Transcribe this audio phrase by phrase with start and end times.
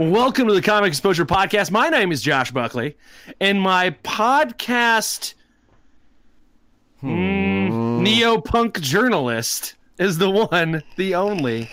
[0.00, 1.70] Welcome to the Comic Exposure Podcast.
[1.70, 2.96] My name is Josh Buckley,
[3.38, 5.34] and my podcast
[7.02, 11.68] mm, neo-punk journalist is the one, the only.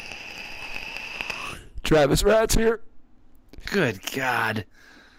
[1.84, 2.82] Travis Rat's here.
[3.68, 4.66] Good God.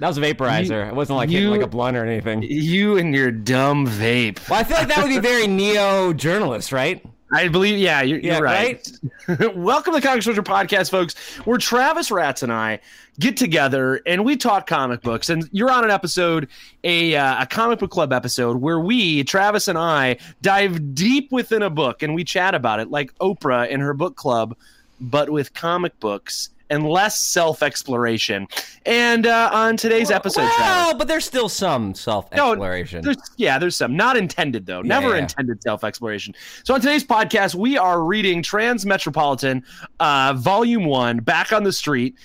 [0.00, 0.86] That was a vaporizer.
[0.88, 2.42] it wasn't like you- hitting like a blunt or anything.
[2.42, 4.46] You and your dumb vape.
[4.50, 7.02] Well, I feel like that would be very neo journalist, right?
[7.30, 8.91] I believe, yeah, you're, Yeah, you're right.
[9.55, 11.14] Welcome to the Comic Podcast, folks,
[11.45, 12.80] where Travis Ratz and I
[13.19, 15.28] get together and we talk comic books.
[15.28, 16.48] And you're on an episode,
[16.84, 21.62] a, uh, a comic book club episode, where we, Travis and I, dive deep within
[21.62, 24.56] a book and we chat about it, like Oprah in her book club,
[25.00, 28.47] but with comic books and less self exploration.
[28.86, 30.58] And uh, on today's episode, Travis.
[30.58, 33.02] Well, but there's still some self exploration.
[33.02, 33.97] There's, yeah, there's some.
[33.97, 34.83] Not intended, though.
[34.83, 35.22] Never yeah.
[35.22, 36.34] intended self exploration.
[36.64, 39.62] So, on today's podcast, we are reading Transmetropolitan,
[40.00, 42.16] uh, Volume 1, Back on the Street,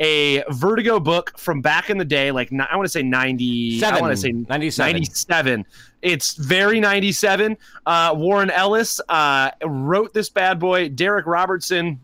[0.00, 3.84] a Vertigo book from back in the day, like, I want to say 90.
[3.84, 4.92] I want to say 97.
[4.92, 5.66] 97.
[6.02, 7.56] It's very 97.
[7.84, 10.88] Uh, Warren Ellis uh, wrote this bad boy.
[10.88, 12.00] Darick Robertson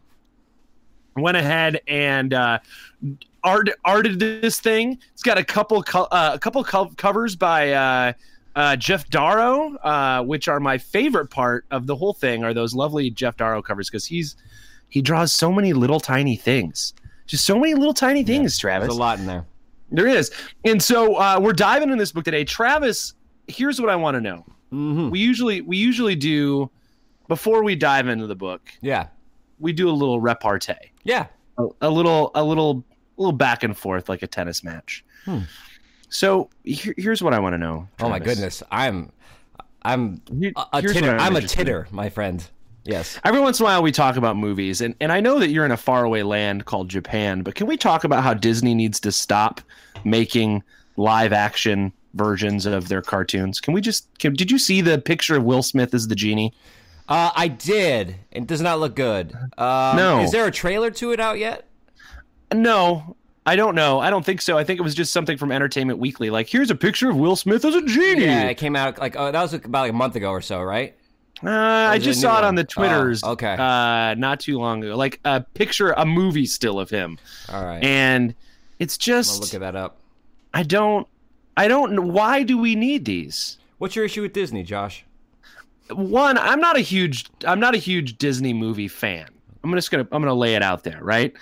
[1.17, 2.59] went ahead and uh,
[3.42, 4.98] art arted this thing.
[5.12, 8.12] It's got a couple co- uh, a couple co- covers by uh,
[8.55, 12.45] uh, Geof Darrow, uh, which are my favorite part of the whole thing.
[12.45, 14.36] Are those lovely Geof Darrow covers because he's
[14.89, 16.95] he draws so many little tiny things,
[17.27, 18.58] just so many little tiny things.
[18.58, 19.45] Travis, There's a lot in there.
[19.91, 20.30] there is,
[20.64, 22.45] and so uh, we're diving in this book today.
[22.45, 23.14] Travis,
[23.48, 24.45] here's what I want to know.
[24.73, 25.11] Mm-hmm.
[25.11, 26.70] We usually we usually do
[27.28, 29.08] before we dive into the book, Yeah.
[29.58, 30.74] We do a little repartee
[31.05, 31.27] Yeah.
[31.58, 32.84] a, a little a little
[33.18, 35.05] a little back and forth like a tennis match.
[35.24, 35.40] Hmm.
[36.08, 37.89] So here, here's what I want to know.
[38.00, 38.62] Oh my goodness.
[38.70, 39.11] I'm
[39.83, 41.16] I'm a, a here's titter.
[41.16, 41.66] I'm a interested in.
[41.66, 42.46] titter, my friend.
[42.84, 43.18] Yes.
[43.24, 45.64] Every once in a while, we talk about movies, and, and I know that you're
[45.64, 49.11] in a faraway land called Japan, but can we talk about how Disney needs to
[49.11, 49.61] stop
[50.05, 50.62] making
[50.96, 53.61] live action versions of their cartoons?
[53.61, 54.06] Can we just?
[54.20, 56.55] Can, did you see the picture of Will Smith as the genie?
[57.08, 58.17] Uh, I did.
[58.33, 59.33] It does not look good.
[59.56, 60.20] Um, No.
[60.20, 61.67] Is there a trailer to it out yet?
[62.52, 64.00] No, I don't know.
[64.00, 64.58] I don't think so.
[64.58, 66.30] I think it was just something from Entertainment Weekly.
[66.30, 68.24] Like, here's a picture of Will Smith as a genie.
[68.24, 70.61] Yeah, it came out like oh, that was about like a month ago or so,
[70.62, 70.96] right?
[71.45, 72.45] Uh, I just saw it one?
[72.45, 73.22] on the Twitters.
[73.22, 73.55] Oh, okay.
[73.58, 74.96] Uh, not too long ago.
[74.96, 77.18] Like a picture, a movie still of him,
[77.52, 77.84] All right.
[77.84, 78.34] and
[78.78, 79.98] it's just look at that up.
[80.55, 81.06] I don't,
[81.56, 82.12] I don't.
[82.12, 83.58] Why do we need these?
[83.78, 85.05] What's your issue with Disney, Josh?
[85.91, 89.29] One, I'm not a huge, I'm not a huge Disney movie fan.
[89.63, 91.33] I'm just gonna, I'm gonna lay it out there, right?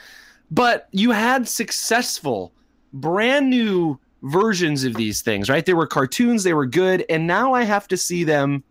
[0.50, 2.52] But you had successful,
[2.92, 5.64] brand new versions of these things, right?
[5.64, 8.62] They were cartoons, they were good, and now I have to see them.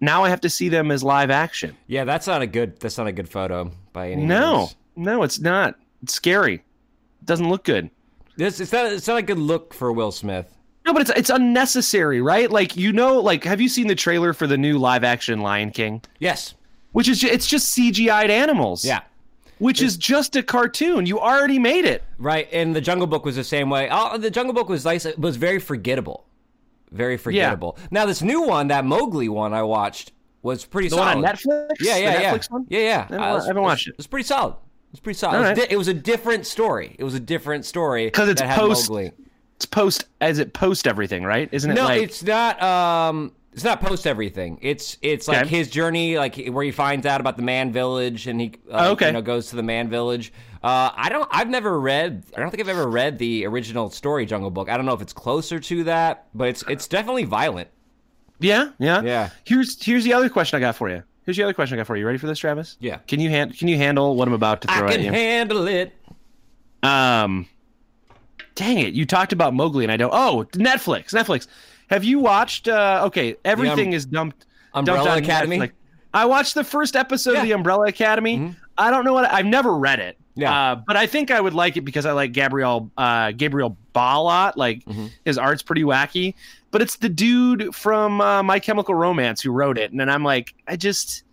[0.00, 1.76] Now I have to see them as live action.
[1.86, 2.80] Yeah, that's not a good.
[2.80, 4.76] That's not a good photo by any No, means.
[4.96, 5.76] no, it's not.
[6.02, 6.54] It's scary.
[6.54, 7.90] It doesn't look good.
[8.36, 8.86] This it's not.
[8.92, 10.56] It's not a good look for Will Smith.
[10.90, 12.50] No, but it's it's unnecessary, right?
[12.50, 15.70] Like you know, like have you seen the trailer for the new live action Lion
[15.70, 16.02] King?
[16.18, 16.54] Yes.
[16.90, 18.84] Which is it's just CGI'd animals.
[18.84, 19.02] Yeah.
[19.58, 21.06] Which is just a cartoon.
[21.06, 22.02] You already made it.
[22.18, 22.48] Right.
[22.50, 23.88] And the Jungle Book was the same way.
[23.92, 25.04] Oh, the Jungle Book was nice.
[25.06, 26.24] It was very forgettable.
[26.90, 27.78] Very forgettable.
[27.92, 30.10] Now this new one, that Mowgli one I watched,
[30.42, 31.16] was pretty The solid.
[31.16, 31.68] one on Netflix.
[31.78, 32.34] Yeah, yeah, the yeah.
[32.34, 32.66] Netflix one.
[32.68, 32.86] Yeah, yeah.
[33.10, 34.54] I haven't, Uh, I haven't watched it It's pretty solid.
[34.90, 35.36] It's pretty solid.
[35.36, 35.56] It was, right.
[35.68, 36.96] di- it was a different story.
[36.98, 39.12] It was a different story 'Cause it's that had post- Mowgli.
[39.60, 41.46] It's post as it post everything, right?
[41.52, 42.62] Isn't it No, like it's not.
[42.62, 44.58] Um, it's not post everything.
[44.62, 45.48] It's it's like Okay.
[45.54, 48.92] his journey, like where he finds out about the man village, and he uh, Oh,
[48.92, 49.08] okay.
[49.08, 50.32] you know goes to the man village.
[50.62, 51.28] Uh, I don't.
[51.30, 52.24] I've never read.
[52.34, 54.70] I don't think I've ever read the original story Jungle Book.
[54.70, 57.68] I don't know if it's closer to that, but it's it's definitely violent.
[58.38, 59.28] yeah, yeah, Yeah.
[59.44, 61.02] Here's here's the other question I got for you.
[61.26, 62.00] Here's the other question I got for you.
[62.00, 62.78] You ready for this, Travis?
[62.80, 62.96] Yeah.
[63.06, 64.88] Can you hand Can you handle what I'm about to throw at you?
[64.88, 65.12] I at can you?
[65.12, 65.92] handle it.
[66.82, 67.46] Um,
[68.60, 68.94] dang it!
[68.94, 70.12] You talked about Mowgli, and I don't.
[70.14, 71.46] Oh, Netflix, Netflix.
[71.88, 72.68] Have you watched?
[72.68, 74.46] Uh, okay, everything is dumped.
[74.74, 75.58] Umbrella dumped Academy?
[75.58, 75.72] Netflix.
[76.12, 78.54] I watched the first episode of the Umbrella Academy.
[78.78, 80.16] I don't know what I've never read it.
[80.36, 80.72] Yeah.
[80.72, 84.12] Uh, but I think I would like it because I like Gabriel uh, Gabriel Ba
[84.14, 84.56] a lot.
[84.56, 84.82] Like
[85.24, 86.34] his art's pretty wacky.
[86.70, 90.22] But it's the dude from uh, My Chemical Romance who wrote it, and then I'm
[90.22, 91.24] like, I just.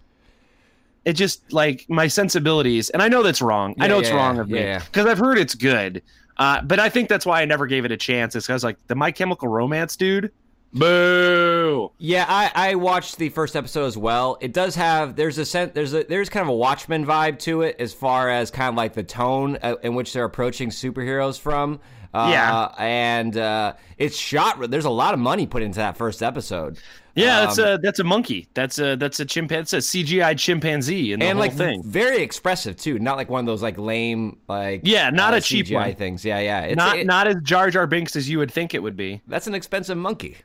[1.06, 3.76] It just like my sensibilities, and I know that's wrong.
[3.80, 4.80] I Yeah, know it's yeah, wrong of me yeah.
[4.80, 6.02] because I've heard it's good.
[6.38, 8.36] Uh, but I think that's why I never gave it a chance.
[8.36, 10.32] Is because like the My Chemical Romance dude,
[10.74, 11.92] Boo.
[11.98, 14.38] Yeah, I, I watched the first episode as well.
[14.42, 17.62] It does have there's a sense there's a there's kind of a Watchmen vibe to
[17.62, 21.40] it as far as kind of like the tone uh, in which they're approaching superheroes
[21.40, 21.80] from.
[22.14, 22.72] Uh, Yeah.
[22.80, 24.70] and uh, it's shot.
[24.72, 26.78] There's a lot of money put into that first episode.
[27.18, 28.48] Yeah, that's Um, a that's a monkey.
[28.54, 29.56] That's a that's a chimpanzee.
[29.60, 31.82] That's a CGI chimpanzee in the and whole like thing.
[31.84, 33.00] very expressive too.
[33.00, 35.96] Not like one of those like lame like Yeah, not uh, a cheap CGI one.
[35.96, 36.24] things.
[36.24, 36.62] Yeah, yeah.
[36.62, 39.22] It's, not it- not as Jar Jar Binks as you would think it would be.
[39.28, 40.38] that's an expensive monkey.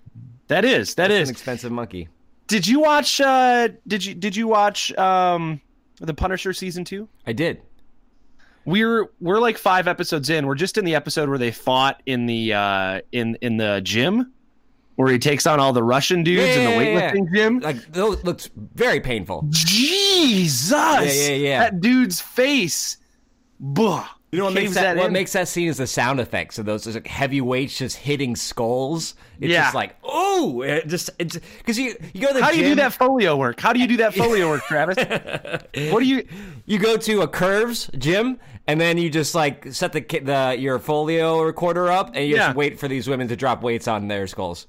[0.49, 1.29] That is that It's is.
[1.29, 2.09] an expensive monkey.
[2.49, 3.21] Did you watch?
[3.21, 5.61] uh Did you did you watch um
[6.01, 7.09] the Punisher season two?
[7.27, 7.61] I did.
[8.65, 10.47] We're we're like five episodes in.
[10.47, 14.33] We're just in the episode where they fought in the uh in in the gym,
[14.97, 17.13] where he takes on all the Russian dudes in the Yeah, yeah, yeah.
[17.13, 17.59] weightlifting gym.
[17.61, 19.45] Like those looks very painful.
[19.51, 20.71] Jesus!
[20.73, 21.35] yeah, yeah.
[21.35, 21.59] yeah.
[21.61, 22.99] That dude's face.
[23.61, 24.05] Buh.
[24.31, 25.13] You know what makes Caves that, what in.
[25.13, 29.15] makes that scene is the sound effects of those like heavy weights just hitting skulls.
[29.41, 29.65] It's Yeah.
[29.65, 32.65] just like oh, it just it's because you you go to the How do you
[32.65, 33.61] do that foley work?
[33.61, 34.97] How do you do that foley work, Travis?
[35.93, 36.27] what do you?
[36.65, 40.79] You go to a curves gym and then you just like set the the your
[40.79, 42.47] foley recorder up and you Yeah.
[42.47, 44.67] just wait for these women to drop weights on their skulls.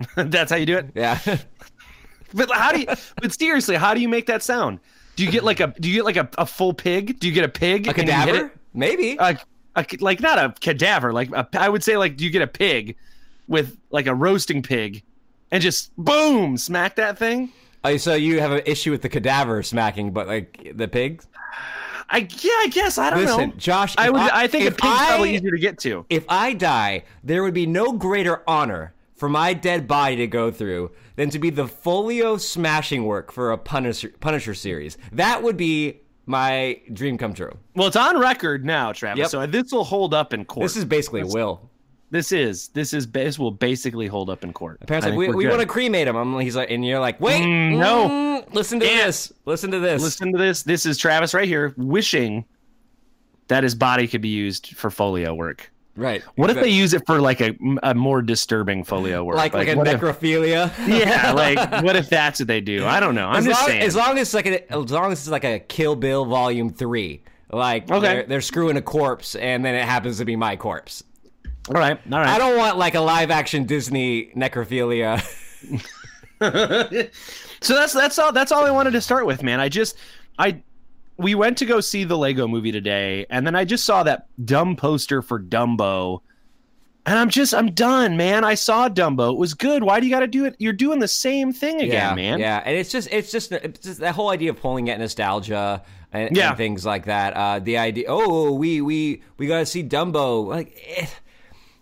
[0.16, 0.90] That's how you do it.
[0.94, 1.18] Yeah.
[2.34, 2.86] But how do you?
[3.22, 4.80] But seriously, how do you make that sound?
[5.16, 5.74] Do you get like a?
[5.80, 7.18] Do you get like a, a full pig?
[7.18, 7.86] Do you get a pig?
[7.86, 8.46] a and you hit cadaver?
[8.46, 8.52] it?
[8.74, 9.16] Maybe.
[9.18, 9.38] A,
[9.74, 11.12] a, like not a cadaver.
[11.12, 12.96] Like a, I would say, like do you get a pig
[13.46, 15.02] with like a roasting pig,
[15.50, 17.50] and just boom, smack that thing?
[17.84, 21.26] Oh, so you have an issue with the cadaver smacking, but like the pigs?
[22.10, 23.56] I yeah, I guess I don't Listen, know.
[23.56, 24.20] Josh, I would.
[24.20, 26.04] I- I, think a pig's probably easier to get to.
[26.10, 30.50] If I die, there would be no greater honor for my dead body to go
[30.50, 34.96] through than to be the foley smashing work for a Punisher, Punisher series.
[35.12, 37.56] That would be my dream come true.
[37.74, 39.18] Well, it's on record now, Travis.
[39.18, 39.30] Yep.
[39.30, 40.64] So this will hold up in court.
[40.64, 41.68] This is basically a will.
[42.10, 44.78] This is this is this will basically hold up in court.
[44.80, 46.16] Apparently, like, we, we want to cremate him.
[46.16, 48.08] I'm, he's like, and you're like, wait, Mm, no.
[48.08, 49.06] mm, listen to Can't.
[49.06, 50.00] this, listen to this.
[50.02, 50.62] listen to this.
[50.62, 52.46] This is Travis right here wishing
[53.48, 55.70] that his body could be used for foley work.
[55.98, 56.22] Right.
[56.36, 59.36] What if they use it for like a, a more disturbing foley work?
[59.36, 60.70] like like, a what if- necrophilia?
[60.86, 62.86] yeah, like what if that's what they do?
[62.86, 63.26] I don't know.
[63.26, 63.82] I'm as just long, saying.
[63.82, 66.70] as long as it's like a, as long as it's like a Kill Bill Volume
[66.70, 68.00] Three, like Okay.
[68.00, 71.02] they're, they're screwing a corpse, and then it happens to be my corpse.
[71.68, 72.28] all right, all right.
[72.28, 75.20] I don't want like a live action Disney necrophilia.
[77.60, 79.58] so that's that's all that's all I wanted to start with, man.
[79.58, 79.96] I just
[80.38, 80.62] I
[81.18, 84.26] we went to go see the Lego movie today, and then I just saw that
[84.44, 86.20] dumb poster for Dumbo.
[87.06, 88.44] And I'm just I'm done, man.
[88.44, 89.32] I saw Dumbo.
[89.32, 89.82] It was good.
[89.82, 90.56] Why do you got to do it?
[90.58, 92.38] You're doing the same thing again, yeah, man.
[92.38, 95.82] Yeah, and it's just it's just it's just that whole idea of pulling at nostalgia
[96.12, 96.48] and, Yeah.
[96.50, 97.34] and things like that.
[97.34, 100.46] Uh, the idea, oh, we we we got to see Dumbo.
[100.46, 101.06] Like, eh,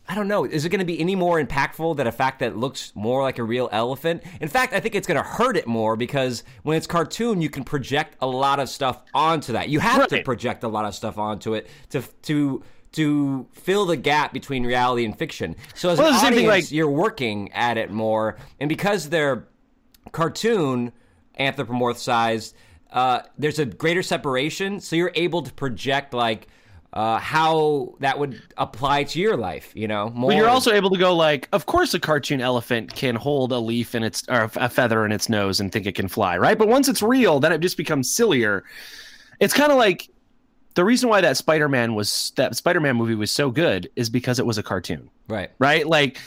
[0.09, 0.45] I don't know.
[0.45, 3.39] Is it going to be any more impactful than a fact that looks more like
[3.39, 4.23] a real elephant?
[4.41, 7.51] In fact, I think it's going to hurt it more because when it's cartoon, you
[7.51, 9.69] can project a lot of stuff onto that.
[9.69, 12.63] You have to project a lot of stuff onto it to to
[12.93, 15.57] to fill the gap between reality and fiction.
[15.75, 19.49] So as Well, an thing, audience, like- you're working at it more, and because they're
[20.13, 20.93] cartoon
[21.39, 22.55] anthropomorphized,
[22.93, 26.47] uh, there's a greater separation, so you're able to project like
[26.97, 29.71] uh, how that would apply to your life.
[29.75, 30.31] You know, more.
[30.31, 33.59] But you're also able to go like, of course, a cartoon elephant can hold a
[33.59, 36.57] leaf in its or a feather in its nose and think it can fly, right?
[36.57, 38.65] But once it's real, then it just becomes sillier.
[39.41, 40.09] It's kind of like
[40.73, 44.47] the reason why that Spider-Man was that Spider-Man movie was so good is because it
[44.47, 45.51] was a cartoon, right.
[45.59, 45.87] right?
[45.87, 46.19] Like,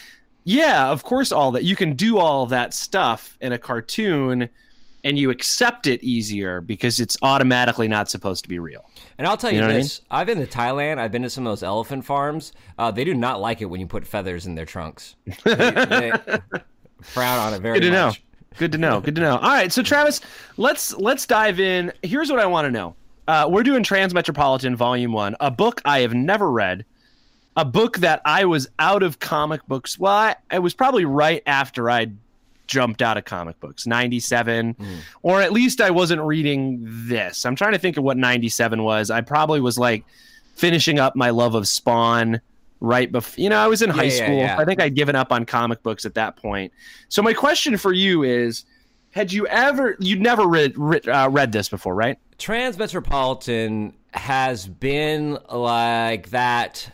[0.43, 4.49] yeah, of course, all that you can do all that stuff in a cartoon,
[5.03, 8.88] and you accept it easier because it's automatically not supposed to be real.
[9.19, 10.97] And I'll tell you, You know what I this: I've been to Thailand.
[10.97, 12.53] I've been to some of those elephant farms.
[12.77, 15.17] Uh, they do not like it when you put feathers in their trunks.
[15.43, 16.11] They, they
[17.01, 18.13] frown on it very Good to know.
[18.57, 19.01] Good to know.
[19.01, 19.35] Good to know.
[19.35, 20.21] All right, so Travis,
[20.55, 21.91] let's let's dive in.
[22.01, 22.95] Here's what I want to know.
[23.27, 26.85] Uh, we're doing Transmetropolitan Volume One, a book I have never read,
[27.57, 29.99] a book that I was out of comic books.
[29.99, 32.07] Well, I, it was probably right after I
[32.69, 34.75] jumped out of comic books, '97,
[35.23, 37.45] or at least I wasn't reading this.
[37.45, 39.09] I'm trying to think of what '97 was.
[39.09, 40.05] I probably was like
[40.55, 42.39] finishing up my love of Spawn
[42.79, 43.41] right before.
[43.41, 44.37] You know, I was in high yeah, school.
[44.37, 44.57] yeah.
[44.57, 46.71] I think I'd given up on comic books at that point.
[47.09, 48.65] So my question for you is:
[49.11, 49.97] Had you ever?
[49.99, 52.17] You'd never read read, uh, read this before, right?
[52.37, 56.91] Transmetropolitan has been like that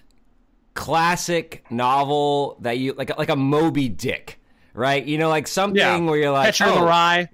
[0.73, 4.39] classic novel that you like like a Moby Dick,
[4.75, 5.03] right?
[5.03, 7.29] You know, like something where you're like, Catcher in the oh, Rye.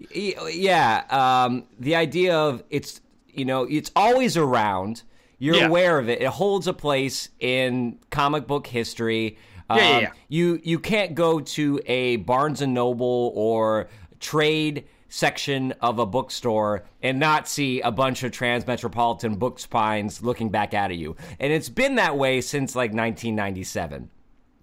[0.51, 1.03] yeah.
[1.09, 3.01] Um, the idea of it's
[3.33, 5.03] you know it's always around.
[5.39, 5.67] You're Yeah.
[5.67, 6.21] aware of it.
[6.21, 9.37] It holds a place in comic book history.
[9.69, 10.11] Yeah, yeah, Um, yeah.
[10.29, 16.85] You you can't go to a Barnes and Noble or trade section of a bookstore
[17.01, 21.15] and not see a bunch of Transmetropolitan book spines looking back at you.
[21.39, 24.09] And it's been that way since like 1997.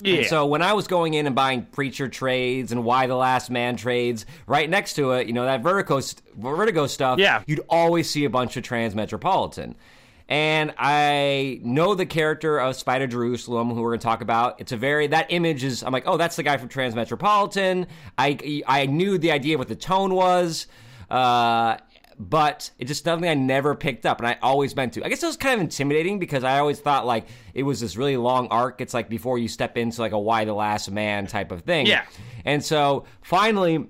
[0.00, 0.14] Yeah.
[0.18, 3.50] And so when I was going in and buying Preacher trades and Y the Last
[3.50, 6.00] Man trades, right next to it, you know that Vertigo
[6.36, 7.42] Vertigo stuff, Yeah.
[7.46, 9.74] you'd always see a bunch of Trans Metropolitan.
[10.30, 14.60] And I know the character of Spider Jerusalem, who we're going to talk about.
[14.60, 15.82] It's a very that image is.
[15.82, 17.86] I'm like, oh, that's the guy from Transmetropolitan.
[18.18, 20.66] I I knew the idea of what the tone was,
[21.10, 21.78] uh,
[22.18, 25.04] but it's just something I never picked up, and I always meant to.
[25.04, 27.96] I guess it was kind of intimidating because I always thought like it was this
[27.96, 28.80] really long arc.
[28.80, 31.86] It's like before you step into like a Y the Last Man type of thing.
[31.86, 32.04] Yeah.
[32.44, 33.86] And so finally,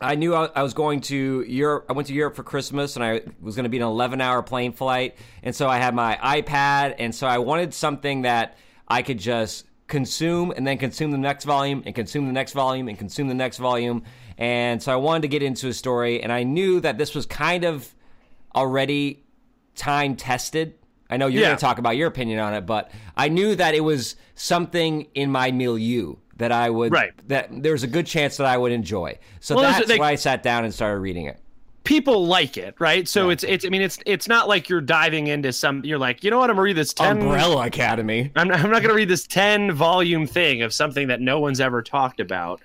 [0.00, 1.86] I knew I, was going to Europe.
[1.88, 4.42] I went to Europe for Christmas, and I was going to be an 11 hour
[4.42, 5.16] plane flight.
[5.42, 9.64] And so I had my iPad, and so I wanted something that I could just
[9.86, 13.34] consume and then consume the next volume and consume the next volume and consume the
[13.34, 14.02] next volume.
[14.38, 17.24] And so I wanted to get into a story, and I knew that this was
[17.26, 17.94] kind of
[18.54, 19.22] already
[19.74, 20.74] time tested.
[21.08, 21.48] I know you're Yeah.
[21.48, 25.06] going to talk about your opinion on it, but I knew that it was something
[25.14, 27.12] in my milieu that I would Right.
[27.28, 29.18] that there was a good chance that I would enjoy.
[29.40, 31.38] So Well, that's they- why I sat down and started reading it.
[31.84, 33.06] people like it, right?
[33.06, 36.24] So it's it's I mean it's it's not like you're diving into some you're like,
[36.24, 38.32] you know what, I'm gonna read this 10 Academy.
[38.34, 41.38] I'm not, I'm not going to read this 10 volume thing of something that no
[41.38, 42.60] one's ever talked about.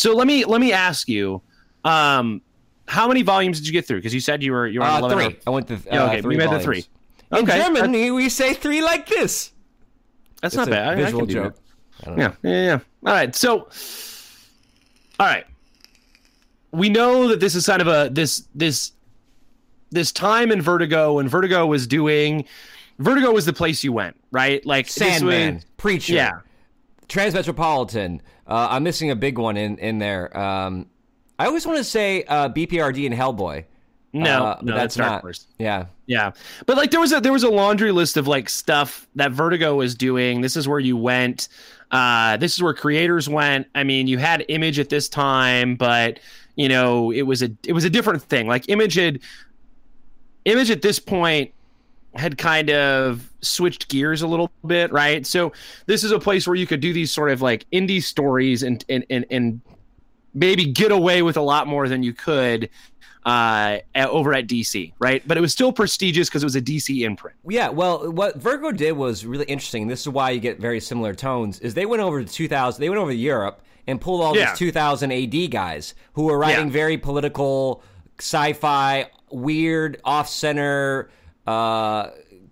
[0.00, 1.42] So let me let me ask you
[1.84, 2.40] um
[2.88, 3.98] how many volumes did you get through?
[3.98, 5.24] Because you said you were you were on Uh, 11 three.
[5.26, 6.84] hour- I went to uh, Yeah, okay, three you made the three.
[7.32, 9.52] In Okay, Germany, we say three like this.
[10.40, 10.88] That's It's not bad.
[10.88, 11.56] I- I visual can joke.
[12.06, 12.10] I.
[12.16, 12.78] Yeah, yeah, yeah.
[13.06, 13.36] All right.
[13.36, 13.68] So,
[15.20, 15.44] all right.
[16.72, 18.92] We know that this is kind of a this this
[19.90, 22.44] this time in Vertigo when Vertigo was doing
[22.98, 24.64] Vertigo was the place you went, right?
[24.64, 26.30] Like this Sandman, was- Preacher, yeah.
[27.10, 28.20] Transmetropolitan.
[28.46, 30.36] Uh, I'm missing a big one in in there.
[30.38, 30.86] Um,
[31.38, 33.64] I always want to say uh, BPRD and Hellboy.
[34.12, 35.46] No, Uh, no, that's, Dark Horse.
[35.58, 35.86] Yeah.
[36.06, 36.32] Yeah,
[36.66, 39.76] but like there was a there was a laundry list of like stuff that Vertigo
[39.76, 40.40] was doing.
[40.40, 41.46] This is where you went.
[41.92, 43.68] Uh, this is where creators went.
[43.76, 46.18] I mean, you had Image at this time, but
[46.56, 48.48] you know it was a it was a different thing.
[48.48, 49.20] Like Image had
[50.46, 51.52] Image at this point
[52.14, 55.24] had kind of switched gears a little bit, right?
[55.26, 55.52] So
[55.86, 58.84] this is a place where you could do these sort of like indie stories and
[58.88, 59.60] and and, and
[60.34, 62.68] maybe get away with a lot more than you could
[63.26, 65.22] uh, at, over at DC, right?
[65.26, 67.36] But it was still prestigious because it was a DC imprint.
[67.48, 69.88] Yeah, well, what Virgo did was really interesting.
[69.88, 71.60] This is why you get very similar tones.
[71.60, 74.50] Is they went over to 2000, they went over to Europe and pulled all Yeah.
[74.50, 76.72] these 2000 AD guys who were writing Yeah.
[76.72, 77.82] very political,
[78.18, 81.10] sci-fi, weird, off-center,
[81.50, 82.10] uh,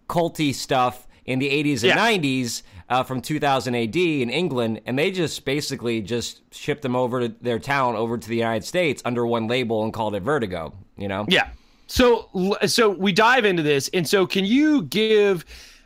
[0.09, 1.97] culty stuff in the 80s and Yeah.
[1.99, 7.29] 90s uh, from 2000 AD in England, and they just basically just shipped them over
[7.29, 10.73] to their town, over to the United States under one label and called it Vertigo.
[10.97, 11.27] You know?
[11.29, 11.49] Yeah.
[11.87, 12.29] So
[12.67, 15.45] so we dive into this, and so can you give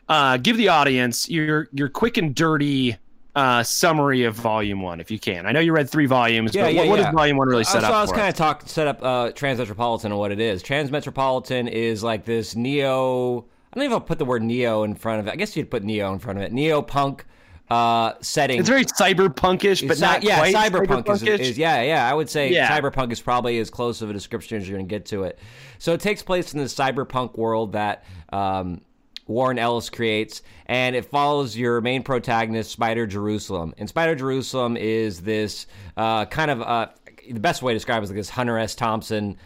[0.09, 2.97] uh, give the audience your your quick and dirty
[3.35, 5.47] uh, summary of Volume One, if you can?
[5.47, 7.05] I know you read three volumes, Yeah, but yeah, what, what yeah.
[7.07, 7.95] does Volume One really Uh, set so up?
[7.95, 8.31] I was kind us?
[8.31, 10.63] of talk set up uh, Transmetropolitan and what it is.
[10.63, 13.47] Transmetropolitan is like this neo.
[13.73, 15.31] I don't even know if I'll put the word neo in front of it.
[15.33, 16.53] I guess you'd put neo in front of it.
[16.53, 17.25] Neo punk
[17.71, 18.61] uh, setting.
[18.61, 21.39] It's very cyberpunkish, but Cy- not yeah, quite cyberpunk is, cyberpunkish.
[21.41, 22.11] is yeah, yeah.
[22.11, 22.69] I would say Yeah.
[22.79, 25.39] cyberpunk is probably as close of a description as you're going to get to it.
[25.79, 28.83] So it takes place in the cyberpunk world that um,
[29.27, 33.73] Warren Ellis creates, and it follows your main protagonist, Spider Jerusalem.
[33.79, 36.89] And Spider Jerusalem is this uh, kind of uh,
[37.31, 38.75] the best way to describe it is like this Hunter S.
[38.75, 39.37] Thompson.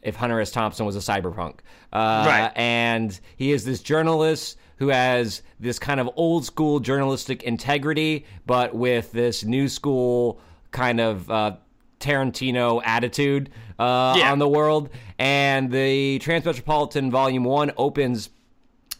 [0.00, 0.52] If Hunter S.
[0.52, 1.54] Thompson was a cyberpunk,
[1.92, 2.52] uh, Right.
[2.54, 8.74] and he is this journalist who has this kind of old school journalistic integrity, but
[8.76, 11.56] with this new school kind of uh,
[11.98, 14.30] Tarantino attitude uh, Yeah.
[14.30, 14.88] on the world.
[15.18, 18.30] And the Transmetropolitan Volume 1 opens.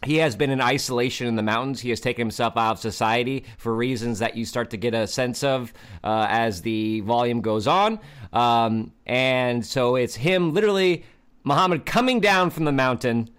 [0.05, 1.81] He has been in isolation in the mountains.
[1.81, 5.07] He has taken himself out of society for reasons that you start to get a
[5.07, 7.99] sense of uh, as the volume goes on.
[8.31, 11.03] Um, and so it's him, literally,
[11.43, 13.29] Muhammad coming down from the mountain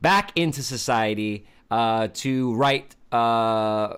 [0.00, 3.96] back into society uh, to write uh,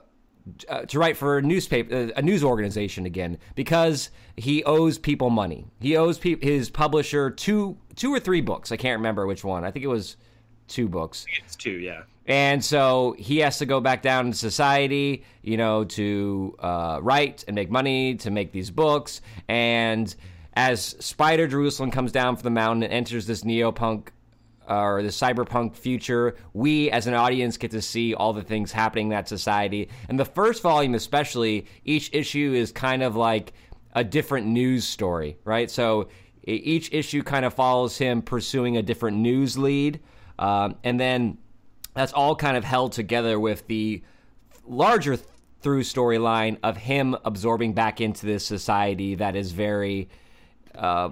[0.69, 5.31] uh, to write for a newspaper, uh, a news organization again, because he owes people
[5.31, 5.67] money.
[5.81, 8.73] He owes pe- his publisher two, two or three books.
[8.73, 9.65] I can't remember which one.
[9.65, 10.17] I think it was
[10.73, 11.27] two books.
[11.45, 12.03] It's two, yeah.
[12.27, 17.45] And so he has to go back down in society, you know, to uh, write
[17.47, 19.21] and make money to make these books.
[19.49, 20.15] And
[20.55, 24.09] as Spider Jerusalem comes down from the mountain and enters this neopunk
[24.69, 26.37] or the cyberpunk future.
[26.53, 29.89] We, as an audience, get to see all the things happening in that society.
[30.09, 33.53] And the first volume, especially, each issue is kind of like
[33.95, 35.71] a different news story, right?
[35.71, 36.09] So
[36.45, 40.01] each issue kind of follows him pursuing a different news lead.
[40.43, 41.39] Um, and then
[41.95, 44.03] that's all kind of held together with the
[44.67, 45.29] larger th-
[45.61, 50.09] through storyline of him absorbing back into this society that is very
[50.75, 51.11] uh,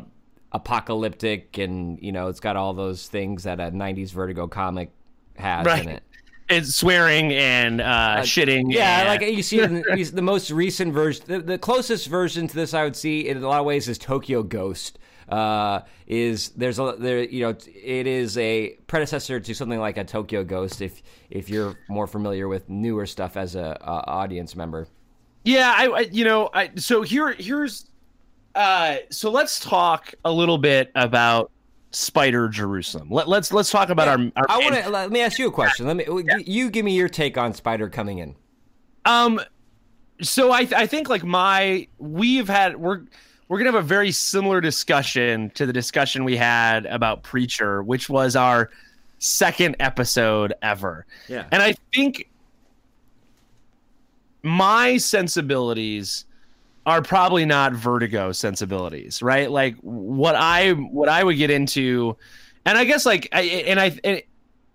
[0.52, 4.90] apocalyptic and you know it's got all those things that a 90s vertigo comic
[5.36, 5.82] has Right.
[5.84, 6.02] in it
[6.48, 8.72] It's swearing and uh, shitting.
[8.72, 12.54] yeah and- like you see the, the most recent version the, the closest version to
[12.54, 14.98] this i would see in a lot of ways is tokyo ghost
[15.30, 20.04] uh, is there's a there you know it is a predecessor to something like a
[20.04, 24.88] Tokyo Ghost if if you're more familiar with newer stuff as a, a audience member.
[25.44, 27.86] Yeah, I, I you know, I so here here's
[28.54, 31.50] uh so let's talk a little bit about
[31.92, 33.08] Spider Jerusalem.
[33.10, 35.52] Let, let's let's talk about our, our I want to let me ask you a
[35.52, 35.86] question.
[35.86, 36.04] Let me
[36.44, 38.34] you give me your take on Spider coming in.
[39.04, 39.40] um
[40.22, 43.02] so I I think like my we've had we're
[43.50, 48.08] we're gonna have a very similar discussion to the discussion we had about Preacher, which
[48.08, 48.70] was our
[49.18, 51.04] second episode ever.
[51.26, 51.46] Yeah.
[51.50, 52.30] And I think
[54.44, 56.26] my sensibilities
[56.86, 59.50] are probably not vertigo sensibilities, right?
[59.50, 62.16] Like what I what I would get into
[62.64, 64.22] and I guess like I and I and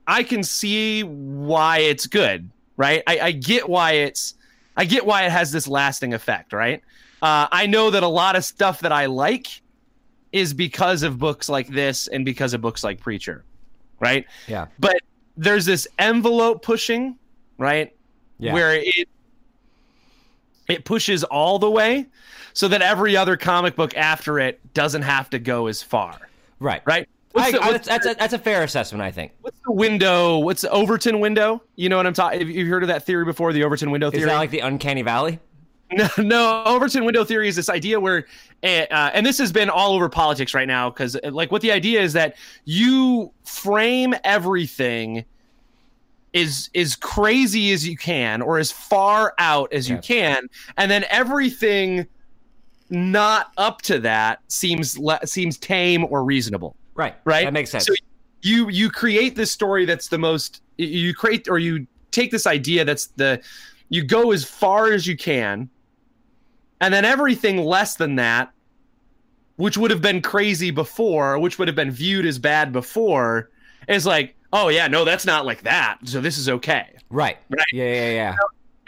[0.05, 3.03] I can see why it's good, right?
[3.07, 4.33] I, I get why it's
[4.75, 6.83] I get why it has this lasting effect, right?
[7.25, 9.61] Uh, I know that a lot of stuff that I like
[10.31, 13.43] is because of books like this and because of books like Preacher,
[13.99, 14.25] right?
[14.47, 14.67] Yeah.
[14.77, 14.97] But
[15.35, 17.17] there's this envelope pushing,
[17.57, 17.95] right?
[18.37, 18.53] Yeah.
[18.53, 19.09] Where it
[20.67, 22.05] it pushes all the way
[22.53, 26.17] so that every other comic book after it doesn't have to go as far,
[26.59, 26.81] Right.
[26.85, 27.07] right?
[27.35, 29.31] I, What's the- I- what's that's, a, that's a fair assessment, I think.
[29.41, 30.37] What's the window?
[30.39, 31.61] What's the Overton window?
[31.75, 32.39] You know what I'm talking?
[32.39, 33.51] Have you heard of that theory before?
[33.51, 34.23] The Overton window theory.
[34.23, 35.39] Is that like the uncanny valley?
[36.17, 38.25] no, no, Overton window theory is this idea where,
[38.63, 41.71] uh, uh, and this has been all over politics right now because, like, what the
[41.71, 42.35] idea is that
[42.65, 45.23] you frame everything
[46.33, 51.05] is is crazy as you can or as far out as you can, and then
[51.09, 52.05] everything
[52.89, 57.15] not up to that seems le- seems tame or reasonable Right.
[57.25, 57.85] right That makes sense.
[57.85, 57.93] so
[58.41, 62.85] you you create this story that's the most you create or you take this idea
[62.85, 63.41] that's the
[63.89, 65.67] you go as far as you can
[66.81, 68.51] and then everything less than that
[69.57, 73.49] which would have been crazy before which would have been viewed as bad before
[73.87, 77.37] is like oh yeah no that's not like that so this is okay right.
[77.49, 77.65] Right.
[77.71, 78.35] Yeah, yeah, yeah.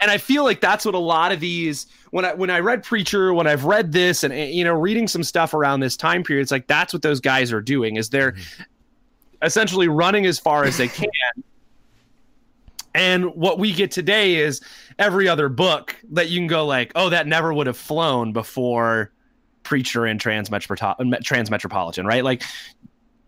[0.00, 2.82] and I feel like that's what a lot of these when I when I read
[2.82, 6.42] Preacher, when I've read this, and you know, reading some stuff around this time period,
[6.42, 8.62] it's like that's what those guys are doing is they're mm-hmm.
[9.42, 11.08] essentially running as far as they can.
[12.98, 14.60] And what we get today is
[14.98, 19.12] every other book that you can go like, oh, that never would have flown before
[19.62, 20.76] Preacher and Transmetro-
[21.22, 22.24] Transmetropolitan, right?
[22.24, 22.42] Like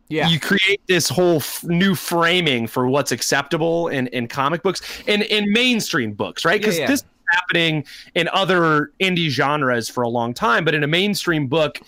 [0.08, 0.28] Yeah.
[0.28, 5.22] you create this whole f- new framing for what's acceptable in, in comic books and
[5.22, 6.60] in mainstream books, right?
[6.60, 6.88] Because Yeah, yeah.
[6.88, 11.46] this is happening in other indie genres for a long time, but in a mainstream
[11.46, 11.80] book,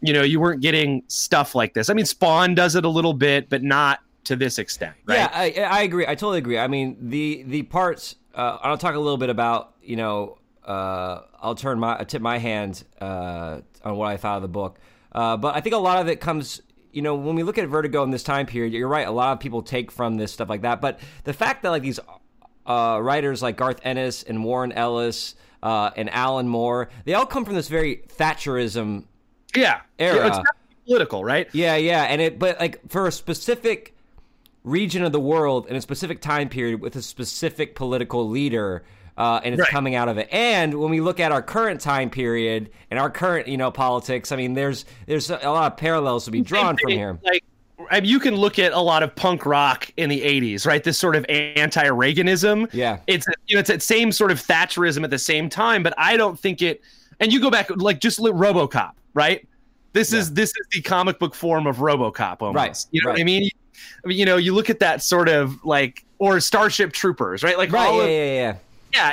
[0.00, 1.90] you know, you weren't getting stuff like this.
[1.90, 5.18] I mean, Spawn does it a little bit, but not to this extent, right?
[5.18, 6.04] Yeah, I, I agree.
[6.04, 6.58] I totally agree.
[6.58, 8.16] I mean, the the parts.
[8.34, 9.74] Uh, I'll talk a little bit about.
[9.82, 14.42] You know, uh, I'll turn my tip my hand uh, on what I thought of
[14.42, 14.78] the book.
[15.12, 16.60] Uh, but I think a lot of it comes.
[16.92, 19.06] You know, when we look at Vertigo in this time period, you're right.
[19.06, 20.80] A lot of people take from this stuff like that.
[20.80, 22.00] But the fact that like these
[22.66, 27.44] uh, writers like Garth Ennis and Warren Ellis uh, and Alan Moore, they all come
[27.44, 29.04] from this very Thatcherism
[29.54, 29.80] yeah.
[29.98, 30.26] Era.
[30.26, 31.48] It's not political, right?
[31.52, 33.95] yeah, yeah, and it but like for a specific
[34.66, 38.84] region of the world in a specific time period with a specific political leader,
[39.16, 39.70] uh, and it's Right.
[39.70, 40.28] coming out of it.
[40.30, 44.32] And when we look at our current time period and our current, you know, politics,
[44.32, 47.18] I mean, there's there's a lot of parallels to be drawn from here.
[47.24, 47.44] Like,
[47.90, 50.82] I mean, you can look at a lot of punk rock in the '80s, right?
[50.82, 52.68] This sort of anti-Reaganism.
[52.72, 52.98] Yeah.
[53.06, 56.16] it's you know it's that same sort of Thatcherism at the same time, but I
[56.16, 56.82] don't think it.
[57.20, 59.46] And you go back like just look RoboCop, right?
[59.92, 62.56] This is this is the comic book form of RoboCop, almost.
[62.56, 63.48] Right, You know what I mean?
[64.04, 67.58] I mean, you know, you look at that sort of like or Starship Troopers, right?
[67.58, 67.86] Like Right?
[67.88, 68.56] all Yeah, of- yeah, yeah,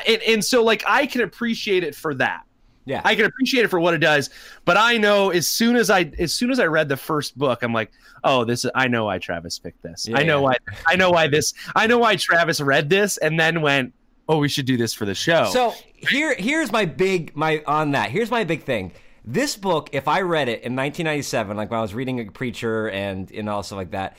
[0.08, 2.44] yeah, and, and so like I can appreciate it for that.
[2.86, 3.02] yeah.
[3.04, 4.30] I can appreciate it for what it does,
[4.66, 7.64] but I know as soon as I as soon as I read the first book,
[7.64, 7.92] I'm like,
[8.24, 10.08] oh, this is I know why Travis picked this.
[10.08, 10.44] Yeah, I know yeah.
[10.44, 10.56] why
[10.88, 13.94] I know why this I know why Travis read this and then went,
[14.30, 15.50] oh, we should do this for the show.
[15.52, 18.10] So here, here's my big my on that.
[18.12, 18.92] Here's my big thing.
[19.26, 22.90] This book, if I read it in 1997, like when I was reading a preacher
[22.90, 24.18] and and all stuff like that,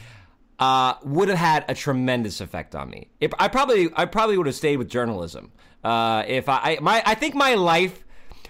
[0.59, 3.09] uh, would have had a tremendous effect on me.
[3.39, 5.53] I probably I probably would have stayed with journalism.
[5.83, 8.05] Uh, if I, I my I think my life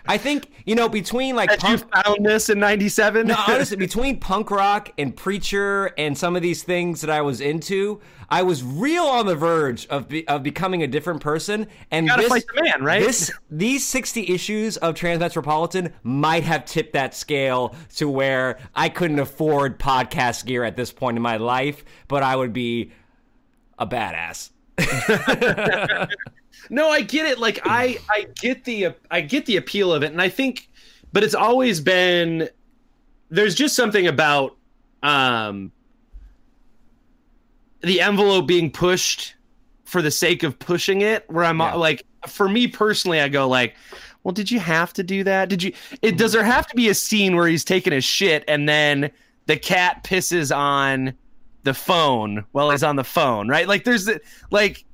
[0.06, 3.26] I think you know between like That you found this in '97.
[3.26, 7.40] no, honestly, between punk rock and preacher and some of these things that I was
[7.40, 11.68] into, I was real on the verge of be, of becoming a different person.
[11.90, 13.00] And gotta this, man, right?
[13.00, 19.18] This these sixty issues of Transmetropolitan might have tipped that scale to where I couldn't
[19.18, 22.92] afford podcast gear at this point in my life, but I would be
[23.78, 24.50] a badass.
[26.70, 27.38] No, I get it.
[27.38, 30.68] Like I, I get the, I get the appeal of it, and I think,
[31.12, 32.48] but it's always been.
[33.30, 34.56] There's just something about
[35.02, 35.72] um,
[37.82, 39.34] the envelope being pushed
[39.84, 41.28] for the sake of pushing it.
[41.30, 41.74] Where I'm Yeah.
[41.74, 43.74] like, for me personally, I go like,
[44.22, 45.48] well, did you have to do that?
[45.48, 45.72] Did you?
[46.00, 49.10] It does there have to be a scene where he's taking a shit and then
[49.46, 51.14] the cat pisses on
[51.64, 53.68] the phone while he's on the phone, right?
[53.68, 54.08] Like there's
[54.50, 54.84] like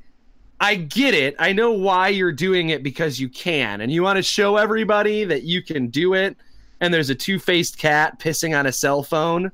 [0.60, 1.34] I get it.
[1.38, 5.24] I know why you're doing it because you can, and you want to show everybody
[5.24, 6.36] that you can do it.
[6.80, 9.50] And there's a two-faced cat pissing on a cell phone,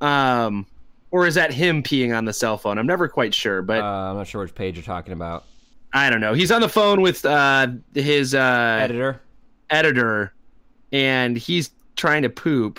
[0.00, 0.66] um,
[1.10, 2.78] or is that him peeing on the cell phone?
[2.78, 5.44] I'm never quite sure, but Uh, I'm not sure which page you're talking about.
[5.92, 6.34] I don't know.
[6.34, 9.20] He's on the phone with uh, his uh, Editor.
[9.70, 10.34] editor,
[10.92, 12.78] and he's trying to poop,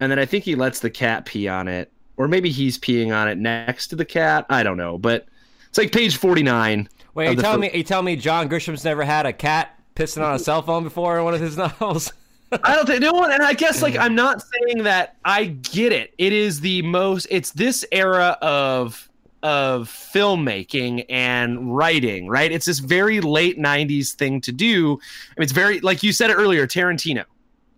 [0.00, 3.14] and then I think he lets the cat pee on it, or maybe he's peeing
[3.14, 4.44] on it next to the cat.
[4.50, 5.26] I don't know, but
[5.68, 6.88] it's like page 49.
[7.14, 7.78] Wait, of you the telling fir- me?
[7.78, 11.18] You telling me John Grisham's never had a cat pissing on a cell phone before
[11.18, 12.12] in one of his novels?
[12.52, 15.92] I don't think no one, and I guess like I'm not saying that I get
[15.92, 16.14] it.
[16.18, 17.26] It is the most.
[17.30, 19.08] It's this era of
[19.42, 22.50] of filmmaking and writing, right?
[22.50, 24.92] It's this very late '90s thing to do.
[24.92, 27.24] I mean, it's very like you said it earlier, Tarantino,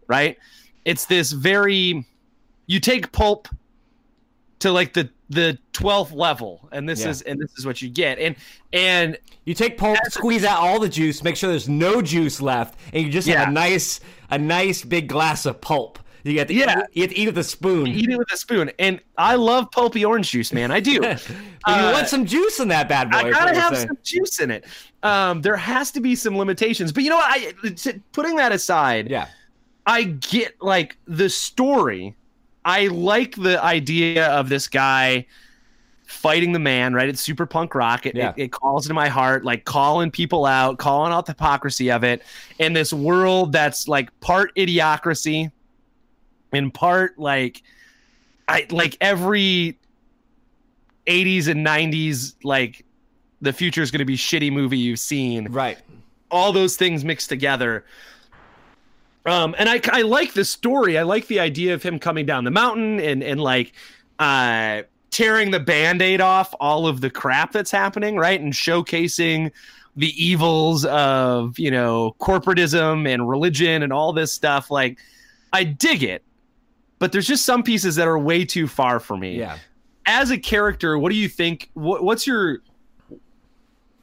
[0.07, 0.37] right?
[0.85, 2.07] It's this very.
[2.66, 3.48] You take pulp
[4.59, 7.11] to like the the 12th level and this Yeah.
[7.11, 8.35] is and this is what you get and
[8.73, 12.79] and You take pulp, squeeze out all the juice, make sure there's no juice left,
[12.93, 13.41] and you just Yeah.
[13.41, 15.99] have a nice, a nice big glass of pulp.
[16.25, 16.81] You get to Yeah.
[16.81, 17.87] eat, you have to eat with a spoon.
[17.87, 21.27] eat it with a spoon and i love pulpy orange juice man i do But
[21.29, 21.35] you
[21.67, 23.19] Uh, want some juice in that bad boy.
[23.19, 23.88] I gotta have saying.
[23.88, 24.64] some juice in it.
[25.03, 27.27] Um, there has to be some limitations, but you know what?
[27.31, 27.53] I
[28.12, 29.27] putting that aside, Yeah,
[29.87, 32.14] I get like the story.
[32.68, 35.26] I like the idea of this guy
[36.04, 36.94] fighting the man.
[36.94, 37.09] Right?
[37.09, 38.07] It's super punk rock.
[38.07, 38.35] It, Yeah.
[38.37, 42.04] it, it calls to my heart, like calling people out, calling out the hypocrisy of
[42.04, 42.22] it
[42.59, 45.50] in this world that's like part idiocracy,
[46.52, 47.62] in part like,
[48.48, 49.78] I like every
[51.07, 52.85] 80s and 90s like
[53.40, 55.78] the future is going to be shitty movie you've seen right.
[56.31, 57.85] all those things mixed together
[59.29, 62.45] um and i i like the story i like the idea of him coming down
[62.45, 63.73] the mountain and and like
[64.19, 69.51] uh tearing the band-aid off all of the crap that's happening right and showcasing
[69.97, 74.99] the evils of you know corporatism and religion and all this stuff like
[75.53, 76.23] i dig it
[76.99, 79.57] but there's just some pieces that are way too far for me Yeah.
[80.07, 81.71] as a character, what do you think?
[81.75, 82.59] What, what's your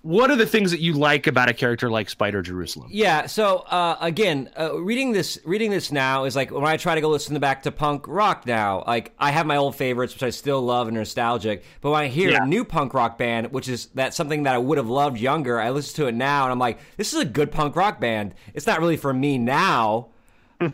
[0.05, 2.89] what are the things that you like about a character like Spider Jerusalem?
[2.91, 3.25] Yeah.
[3.25, 7.01] So uh, again, uh, reading this, reading this now is like when I try to
[7.01, 8.83] go listen back to punk rock now.
[8.85, 11.63] Like I have my old favorites, which I still love and are nostalgic.
[11.81, 12.43] But when I hear Yeah.
[12.43, 15.59] a new punk rock band, which is that something that I would have loved younger,
[15.59, 18.35] I listen to it now and I'm like, this is a good punk rock band.
[18.53, 20.09] It's not really for me now.
[20.61, 20.69] I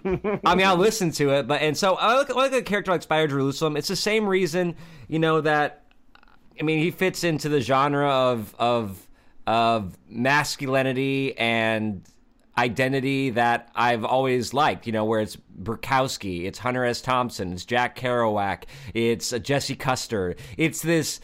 [0.56, 2.92] mean, I'll listen to it, but and so I look, I look at a character
[2.92, 3.78] like Spider Jerusalem.
[3.78, 4.76] It's the same reason,
[5.08, 5.86] you know, that
[6.60, 9.08] I mean, he fits into the genre of of
[9.48, 12.04] of masculinity and
[12.58, 14.86] identity that I've always liked.
[14.86, 17.02] You know, where it's Bukowski, it's Hunter S.
[17.02, 20.36] Thompson, it's Jack Kerouac, it's Jesse Custer.
[20.58, 21.20] It's this,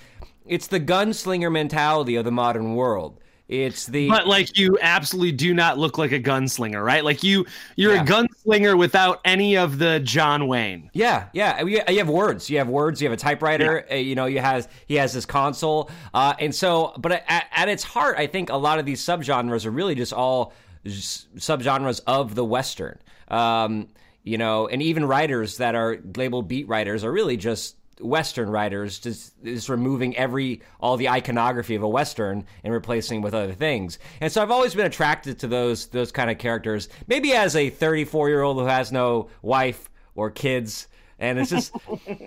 [0.46, 3.20] it's the gunslinger mentality of the modern world.
[3.50, 7.04] It's the But like you absolutely do not look like a gunslinger, right?
[7.04, 7.46] Like you
[7.78, 8.04] you're Yeah.
[8.04, 10.90] a gunslinger without any of the John Wayne.
[10.94, 11.62] Yeah, yeah.
[11.64, 12.50] You have words.
[12.50, 13.02] You have words.
[13.02, 13.86] You have a typewriter.
[13.90, 16.94] uh, You know, you has he has this console, uh, and so.
[16.98, 20.12] But at, at its heart, I think a lot of these subgenres are really just
[20.12, 20.54] all
[20.86, 23.00] subgenres of the western.
[23.30, 23.88] Um,
[24.24, 29.00] you know, and even writers that are labeled beat writers are really just western writers
[29.00, 33.98] just just removing every all the iconography of a western and replacing with other things.
[34.22, 37.70] And so i've always been attracted to those those kind of characters maybe as a
[37.70, 40.88] 34 year old who has no wife or kids.
[41.20, 41.74] And it's just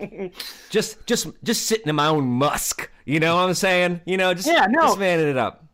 [0.69, 2.89] just just just sitting in my own musk.
[3.05, 4.01] You know what i'm saying?
[4.05, 4.81] You know just Yeah, no.
[4.81, 5.65] just manning it up.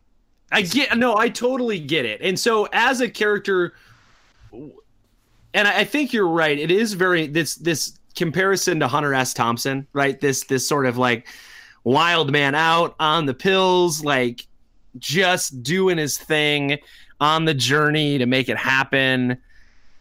[0.51, 2.21] I get no, I totally get it.
[2.21, 3.73] And so as a character
[4.51, 9.33] and I I think you're right, it is very this this comparison to Hunter S.
[9.33, 10.19] Thompson, right?
[10.19, 11.27] This this sort of like
[11.85, 14.45] wild man out on the pills, like
[14.97, 16.79] just doing his thing
[17.21, 19.31] on the journey to make it happen.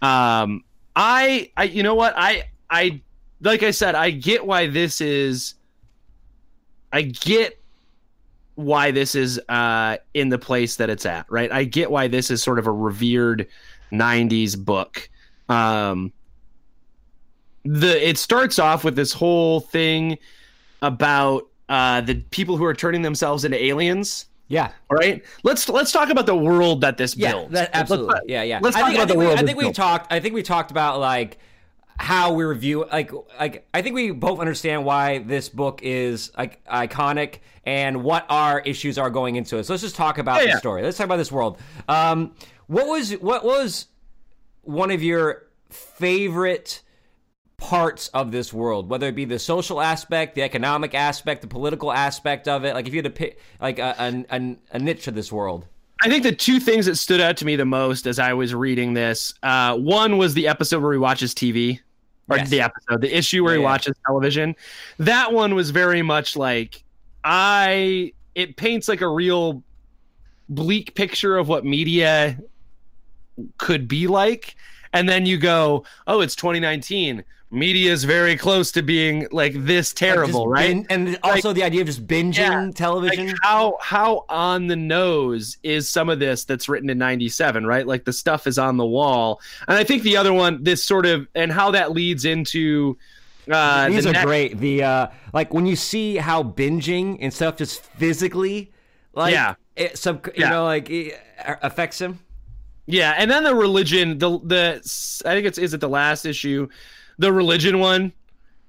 [0.02, 3.00] Um, I, I, you know what, I, I,
[3.40, 5.54] like I said, I get why this is.
[6.92, 7.60] I get
[8.54, 11.52] why this is uh, in the place that it's at, right?
[11.52, 13.46] I get why this is sort of a revered
[13.92, 15.10] '90s book.
[15.48, 16.12] Um,
[17.66, 20.18] the it starts off with this whole thing
[20.82, 24.26] about uh, the people who are turning themselves into aliens.
[24.48, 24.70] Yeah.
[24.90, 25.24] All right.
[25.42, 27.52] Let's let's talk about the world that this Yeah, builds.
[27.52, 28.14] that, absolutely.
[28.14, 28.60] Let's, yeah, yeah.
[28.62, 29.38] Let's I talk think, about the we, world.
[29.38, 29.76] I think we builds.
[29.76, 30.12] talked.
[30.12, 31.38] I think we talked about like
[31.98, 32.84] how we review.
[32.84, 38.24] Like, like I think we both understand why this book is like iconic and what
[38.28, 39.64] our issues are going into it.
[39.64, 40.58] So let's just talk about Yeah, the yeah.
[40.58, 40.82] story.
[40.82, 41.58] Let's talk about this world.
[41.88, 42.32] Um,
[42.68, 43.86] what was what was
[44.62, 46.82] one of your favorite
[47.58, 51.92] parts of this world, whether it be the social aspect, the economic aspect, the political
[51.92, 52.74] aspect of it.
[52.74, 55.66] Like if you had to pick like a, a, a, niche of this world.
[56.02, 58.54] I think the two things that stood out to me the most as I was
[58.54, 61.80] reading this, uh, one was the episode where he watches TV,
[62.28, 62.50] or Yes.
[62.50, 63.70] the episode, the issue where Yeah, he yeah.
[63.70, 64.54] watches television.
[64.98, 66.82] That one was very much like
[67.24, 68.12] I.
[68.34, 69.62] It paints like a real
[70.50, 72.38] bleak picture of what media
[73.56, 74.56] could be like,
[74.92, 77.24] and then you go, "Oh, it's 2019.
[77.56, 81.52] Media is very close to being like this terrible, Like, just right?" bin- and also
[81.54, 83.28] the idea of just binging Yeah, television.
[83.28, 87.86] like how how on the nose is some of this that's written in 97 right
[87.86, 91.06] like the stuff is on the wall and i think the other one this sort
[91.06, 92.96] of and how that leads into
[93.50, 94.58] uh These the are next- great.
[94.58, 98.70] The uh like when you see how binging and stuff just physically
[99.14, 99.54] like Yeah.
[99.76, 100.50] it sub you Yeah.
[100.50, 101.18] know like it
[101.62, 102.18] affects him.
[102.86, 106.68] yeah and then the religion the the i think it's is it the last issue
[107.18, 108.12] the religion one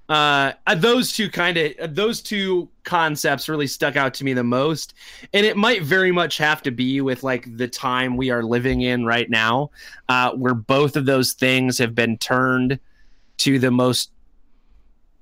[0.10, 4.94] uh those two kind of those two concepts really stuck out to me the most
[5.34, 8.82] and it might very much have to be with like the time we are living
[8.82, 9.70] in right now
[10.08, 12.80] uh where both of those things have been turned
[13.36, 14.12] to the most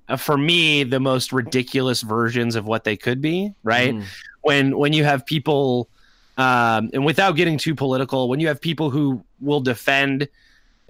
[0.07, 4.03] uh, for me the most ridiculous versions of what they could be right Mm.
[4.41, 5.89] when when you have people
[6.38, 10.27] um, and without getting too political when you have people who will defend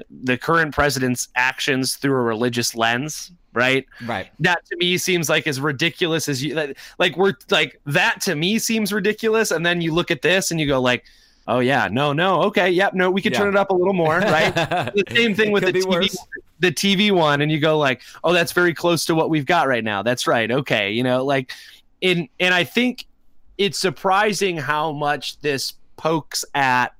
[0.09, 4.27] the current president's actions through a religious lens right Right.
[4.41, 6.55] that to me seems like as ridiculous as you
[6.99, 10.59] like, we're like that to me seems ridiculous and then you look at this and
[10.59, 11.05] you go like
[11.47, 13.39] oh yeah no no okay yep no we could Yeah.
[13.39, 16.17] turn it up a little more right the same thing with the TV, worse.
[16.59, 19.67] the TV one, and you go like, "Oh, that's very close to what we've got
[19.67, 20.49] right now." That's right.
[20.49, 21.51] Okay, you know, like
[22.01, 23.05] in and I think
[23.57, 26.93] it's surprising how much this pokes at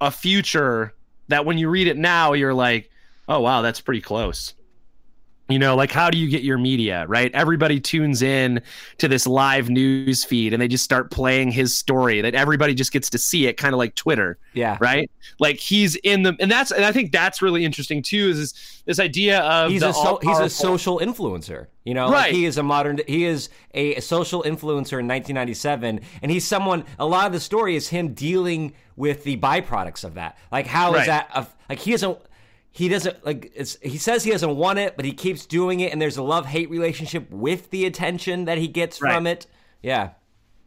[0.00, 0.94] a future
[1.28, 2.90] that when you read it now, you're like,
[3.28, 4.54] "Oh, wow, that's pretty close."
[5.48, 7.30] You know, like how do you get your media, right?
[7.34, 8.62] Everybody tunes in
[8.96, 12.92] to this live news feed and they just start playing his story that everybody just
[12.92, 14.78] gets to see it, kind of like Twitter Yeah.
[14.80, 15.10] right?
[15.38, 18.30] Like he's in the, and that's, and I think that's really interesting too.
[18.30, 21.66] Is this, this idea of He's a so, he's a social influencer.
[21.84, 22.32] You know, like Right.
[22.34, 23.00] he is a modern.
[23.06, 26.84] He is a social influencer in 1997, and he's someone.
[26.98, 30.38] A lot of the story is him dealing with the byproducts of that.
[30.50, 31.06] Like how is Right.
[31.08, 31.28] that?
[31.34, 32.18] A, like he doesn't.
[32.74, 33.52] He doesn't like.
[33.54, 36.24] It's he says he doesn't want it, but he keeps doing it, and there's a
[36.24, 39.46] love hate relationship with the attention that he gets from it.
[39.80, 40.10] Yeah.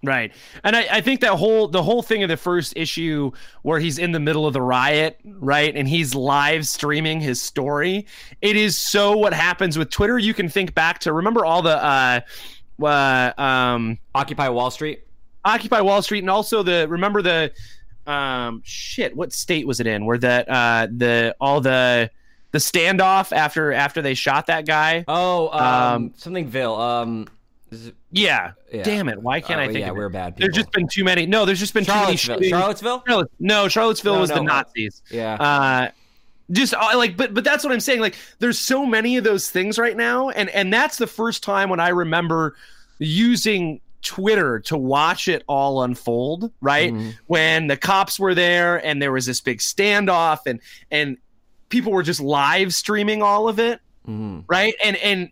[0.03, 0.31] right?
[0.63, 3.31] And I, I think that whole the whole thing of the first issue
[3.63, 8.05] where he's in the middle of the riot, right, and he's live streaming his story.
[8.41, 10.17] It is so what happens with Twitter.
[10.17, 12.21] You can think back to remember all the uh,
[12.81, 15.03] uh um Occupy Wall Street.
[15.43, 17.51] Occupy Wall Street, and also the remember the
[18.07, 19.15] um shit.
[19.15, 20.05] What state was it in?
[20.05, 22.09] Where that uh the all the
[22.51, 25.03] the standoff after after they shot that guy.
[25.07, 26.79] Oh, um, Um, somethingville.
[26.79, 27.27] Um,
[27.71, 28.53] it, Yeah.
[28.71, 28.83] Yeah.
[28.83, 29.21] Damn it!
[29.21, 29.79] Why can't Oh, I think?
[29.79, 30.47] yeah, we're bad people.
[30.47, 31.25] There's just been too many.
[31.25, 32.49] No, there's just been too many Charlottesville.
[32.59, 33.03] Charlottesville.
[33.07, 35.01] Charlotte- no, Charlottesville No, was no, the Nazis.
[35.11, 35.33] Yeah.
[35.35, 35.91] Uh,
[36.51, 37.99] just uh, like, but but that's what I'm saying.
[37.99, 41.69] Like, there's so many of those things right now, and and that's the first time
[41.69, 42.55] when I remember
[42.99, 46.51] using Twitter to watch it all unfold.
[46.61, 47.15] Right Mhm.
[47.27, 50.59] when the cops were there, and there was this big standoff, and
[50.91, 51.17] and
[51.69, 54.45] people were just live streaming all of it Mhm.
[54.47, 55.29] right and and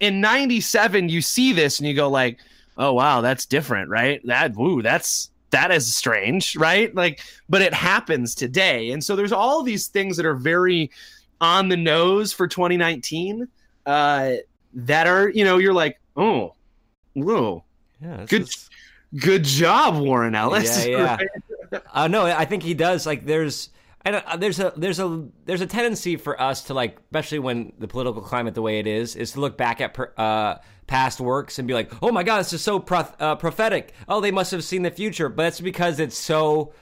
[0.00, 2.38] in 97 you see this and you go like
[2.76, 7.72] oh wow that's different right that woo that's that is strange right like but it
[7.72, 10.90] happens today and so there's all these things that are very
[11.40, 13.48] on the nose for 2019
[13.86, 14.32] uh
[14.74, 16.52] that are you know you're like oh
[17.14, 17.64] whoa
[18.02, 18.26] Yeah.
[18.28, 18.70] Good is-
[19.16, 21.18] good job warren ellis Yeah,
[21.72, 21.78] yeah.
[21.92, 23.06] Uh, no, I think he does.
[23.06, 23.70] Like, there's,
[24.04, 27.72] and uh, there's a there's a there's a tendency for us to like, especially when
[27.78, 30.56] the political climate the way it is, is to look back at per, uh,
[30.86, 33.92] past works and be like, oh my god, this is so uh, prophetic.
[34.08, 35.28] Oh, they must have seen the future.
[35.28, 36.72] But that's because it's so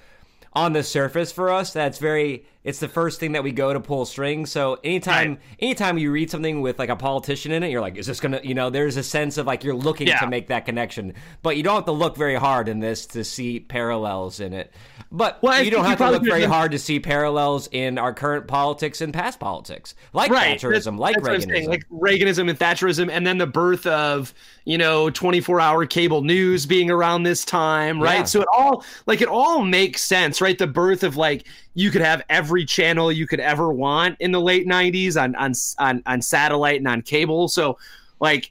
[0.52, 3.80] on the surface for us that's very it's the first thing that we go to
[3.80, 5.38] pull strings so anytime Right.
[5.60, 8.40] anytime you read something with like a politician in it you're like is this gonna
[8.44, 10.18] you know there's a sense of like you're looking Yeah.
[10.18, 13.24] to make that connection but you don't have to look very hard in this to
[13.24, 14.72] see parallels in it
[15.12, 18.12] but Well, you don't you have to look very hard to see parallels in our
[18.12, 20.58] current politics and past politics like right.
[20.58, 23.46] Thatcherism That's- like that's what I'm saying, Reaganism like Reaganism and Thatcherism, and then the
[23.46, 28.18] birth of you know 24 hour cable news being around this time, right?
[28.18, 28.24] Yeah.
[28.24, 30.58] So it all like it all makes sense, right?
[30.58, 34.40] The birth of like you could have every channel you could ever want in the
[34.40, 37.46] late 90s on on on, on satellite and on cable.
[37.48, 37.78] So
[38.18, 38.50] like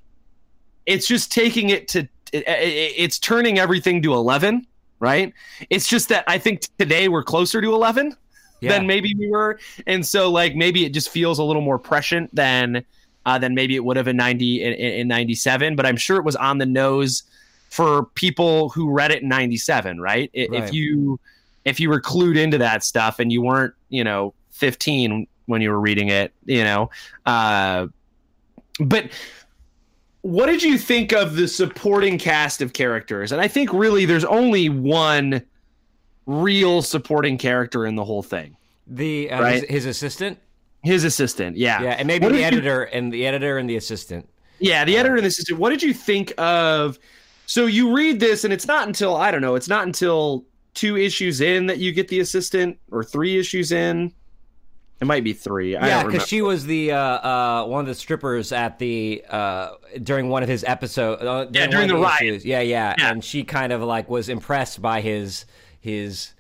[0.86, 2.00] it's just taking it to
[2.32, 4.66] it, it- it's turning everything to 11
[5.00, 5.34] right
[5.70, 8.16] it's just that i think today we're closer to 11
[8.62, 8.72] yeah.
[8.72, 12.34] than maybe we were and so like maybe it just feels a little more prescient
[12.34, 12.82] than
[13.26, 16.16] uh, than maybe it would have in 90 in, in in 97 but i'm sure
[16.18, 17.24] it was on the nose
[17.70, 20.30] for people who read it in 97 right?
[20.36, 20.64] I- Right.
[20.64, 21.20] if you
[21.66, 25.70] if you were clued into that stuff and you weren't you know 15 when you
[25.70, 26.90] were reading it you know
[27.26, 27.88] uh
[28.80, 29.10] but
[30.22, 34.26] what did you think of the supporting cast of characters and i think really there's
[34.26, 35.42] only one
[36.26, 38.56] real supporting character in the whole thing
[38.88, 39.54] the uh, Right.
[39.62, 40.40] his, his assistant
[40.84, 43.70] his assistant yeah yeah and maybe What the did you- editor and the editor and
[43.70, 44.28] the assistant
[44.60, 45.60] Yeah, the editor and the assistant.
[45.60, 46.98] What did you think of?
[47.46, 49.56] So you read this, and it's not until I don't know.
[49.56, 54.14] It's not until two issues in that you get the assistant, or three issues in.
[55.02, 55.76] It might be three.
[55.76, 59.72] I yeah, because she was the uh, uh, one of the strippers at the uh,
[60.04, 61.22] during one of his episodes.
[61.22, 62.22] Uh, Yeah, during of the riot.
[62.22, 62.46] issues.
[62.46, 63.12] Yeah, yeah, Yeah.
[63.12, 65.46] and she kind of like was impressed by his
[65.82, 66.34] his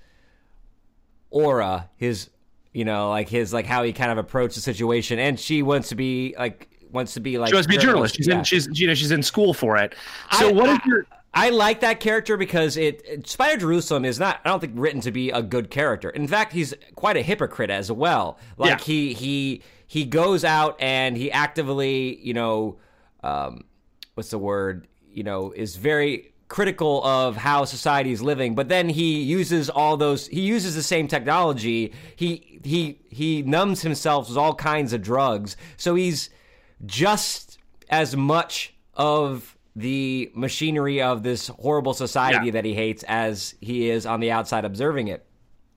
[1.29, 2.29] aura, his
[2.73, 5.89] you know like his like how he kind of approached the situation, and she wants
[5.89, 8.15] to be like wants to be like she wants to be a journalist.
[8.15, 8.37] She's Yeah.
[8.39, 8.43] in.
[8.43, 9.95] She's you know she's in school for it.
[10.39, 11.05] So I- what is I- your?
[11.37, 15.11] I like that character because it, Spider Jerusalem is not I don't think written to
[15.11, 16.09] be a good character.
[16.09, 18.39] In fact, he's quite a hypocrite as well.
[18.57, 18.77] Like Yeah.
[18.85, 22.77] he he he goes out and he actively, you know,
[23.21, 23.65] um,
[24.13, 24.87] what's the word?
[25.11, 29.97] You know, is very critical of how society is living, but then he uses all
[29.97, 31.91] those he uses the same technology.
[32.15, 35.57] He he he numbs himself with all kinds of drugs.
[35.75, 36.29] So he's
[36.85, 37.57] just
[37.89, 42.51] as much of the machinery of this horrible society Yeah.
[42.53, 45.25] that he hates as he is on the outside observing it.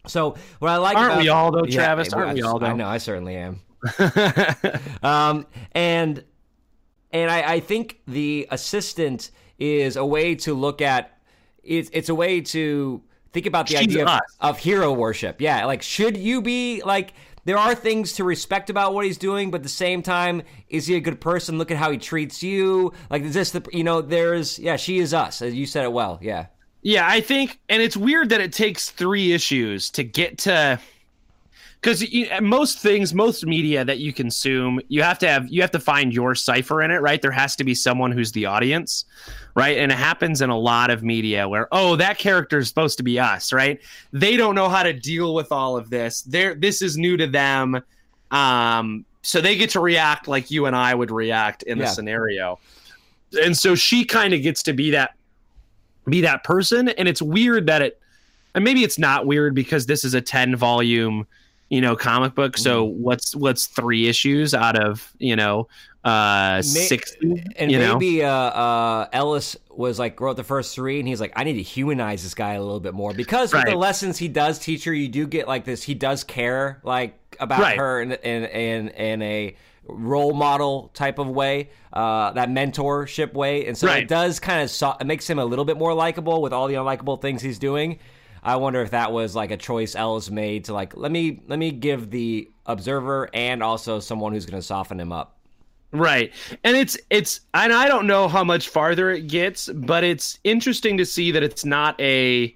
[0.06, 2.12] So what I like Aren't about, we all, though, Yeah, Travis?
[2.12, 2.66] Aren't I- we all, though?
[2.66, 3.60] I know, I certainly am.
[5.02, 6.24] um, and
[7.12, 11.18] and I, I think the assistant is a way to look at
[11.62, 15.40] it's it's a way to think about the She's idea of, of hero worship.
[15.40, 17.12] Yeah, like should you be like
[17.44, 20.86] there are things to respect about what he's doing, but at the same time, is
[20.86, 21.58] he a good person?
[21.58, 22.92] Look at how he treats you.
[23.10, 25.40] Like is this the you know there's yeah she is us.
[25.40, 26.18] You said it well.
[26.22, 26.46] Yeah.
[26.80, 30.78] Yeah, I think, and it's weird that it takes three issues to get to,
[31.80, 32.04] because
[32.40, 36.14] most things, most media that you consume, you have to have, you have to find
[36.14, 37.20] your cipher in it, right?
[37.20, 39.04] There has to be someone who's the audience,
[39.58, 39.78] right?
[39.78, 43.02] And it happens in a lot of media where, oh, that character is supposed to
[43.02, 43.80] be us, right?
[44.12, 46.22] They don't know how to deal with all of this.
[46.22, 47.82] They're this is new to them,
[48.30, 52.58] um, so they get to react like you and I would react in the scenario,
[53.42, 55.14] and so she kind of gets to be that
[56.08, 58.00] be that person and it's weird that it
[58.54, 61.26] and maybe it's not weird because this is a 10 volume
[61.68, 63.02] you know comic book so Mm-hmm.
[63.02, 65.68] what's what's three issues out of you know
[66.08, 70.98] uh 60 And you know maybe uh, uh, Ellis was like wrote the first three,
[70.98, 73.64] and he's like, I need to humanize this guy a little bit more because with
[73.66, 75.82] the lessons he does teach her, you do get like this.
[75.82, 77.78] He does care like about Right.
[77.78, 83.66] her in in in, in a role model type of way, uh, that mentorship way,
[83.66, 84.02] and so Right.
[84.02, 86.66] it does kind of so- it makes him a little bit more likable with all
[86.68, 87.98] the unlikable things he's doing.
[88.42, 91.58] I wonder if that was like a choice Ellis made to like let me let
[91.58, 95.37] me give the observer and also someone who's going to soften him up.
[95.92, 96.32] Right.
[96.64, 100.98] And it's it's and I don't know how much farther it gets, but it's interesting
[100.98, 102.54] to see that it's not a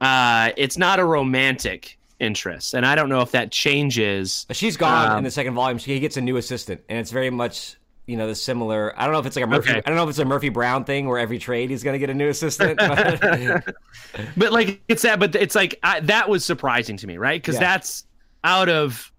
[0.00, 2.74] uh it's not a romantic interest.
[2.74, 4.46] And I don't know if that changes.
[4.52, 5.78] She's gone Um, in the second volume.
[5.78, 7.76] She he gets a new assistant, and it's very much
[8.06, 8.92] you know the similar.
[8.96, 9.70] I don't know if it's like a Murphy.
[9.70, 9.78] Okay.
[9.84, 11.98] I don't know if it's a Murphy Brown thing where every trade he's going to
[11.98, 12.78] get a new assistant.
[12.78, 13.74] but-
[14.36, 17.42] But like it's that but it's like I, that was surprising to me, right?
[17.42, 17.60] Cuz Yeah.
[17.62, 18.04] that's
[18.44, 19.10] out of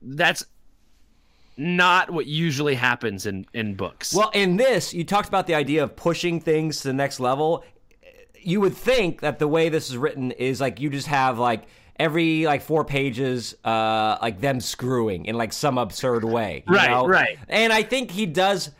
[0.00, 0.44] that's
[1.56, 4.14] not what usually happens in in books.
[4.14, 7.64] well, in this, you talked about the idea of pushing things to the next level.
[8.40, 11.64] You would think that the way this is written is like you just have like
[11.98, 16.64] every like four pages, uh, like them screwing in like some absurd way.
[16.68, 17.06] you Right, know?
[17.06, 17.38] right.
[17.48, 18.70] And I think he does.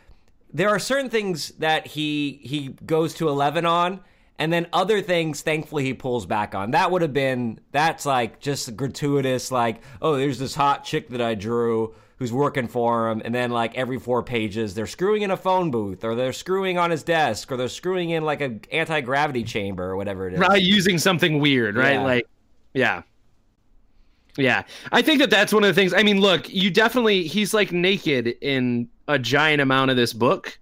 [0.53, 4.01] There are certain things that he he goes to eleven on,
[4.37, 6.71] and then other things, thankfully, he pulls back on.
[6.71, 9.51] That would have been that's like just gratuitous.
[9.51, 13.51] Like, oh, there's this hot chick that I drew who's working for him, and then
[13.51, 17.03] like every four pages, they're screwing in a phone booth, or they're screwing on his
[17.03, 20.39] desk, or they're screwing in like a anti gravity chamber, or whatever it is.
[20.39, 21.93] right using something weird right?
[21.93, 22.03] Yeah.
[22.03, 22.27] like
[22.73, 23.01] yeah.
[24.37, 24.63] Yeah.
[24.91, 27.71] I think that that's one of the things i mean look you definitely he's like
[27.71, 30.57] naked in a giant amount of this book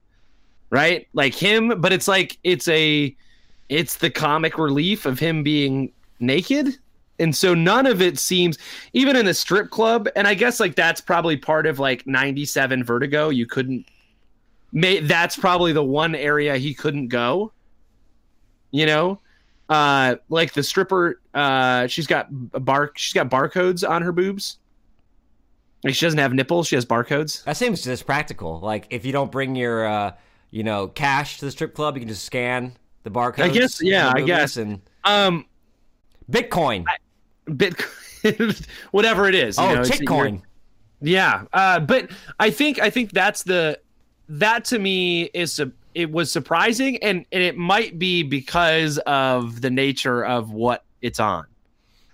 [0.70, 1.08] right?
[1.14, 3.16] Like him but it's like it's a
[3.70, 6.78] it's the comic relief of him being naked
[7.20, 8.58] and so none of it seems
[8.94, 12.84] even in the strip club and i guess like that's probably part of like 97
[12.84, 13.86] vertigo you couldn't
[14.72, 17.52] may that's probably the one area he couldn't go
[18.72, 19.20] you know
[19.70, 22.28] uh like the stripper uh she's got
[22.66, 24.58] bar she's got barcodes on her boobs
[25.84, 28.60] like she doesn't have nipples she has barcodes That seems just practical.
[28.60, 30.14] Like if you don't bring your, uh,
[30.50, 33.40] you know, cash to the strip club, you can just scan the barcode.
[33.44, 34.56] I guess- yeah, I guess.
[34.56, 35.46] And um
[36.32, 36.86] Bitcoin.
[37.48, 40.42] bitcoin whatever it is you oh, know, Bitcoin.
[41.02, 42.10] yeah uh but
[42.40, 43.78] i think i think that's the
[44.30, 49.62] that to me is a it was surprising and, and it might be because of
[49.62, 51.46] the nature of what it's on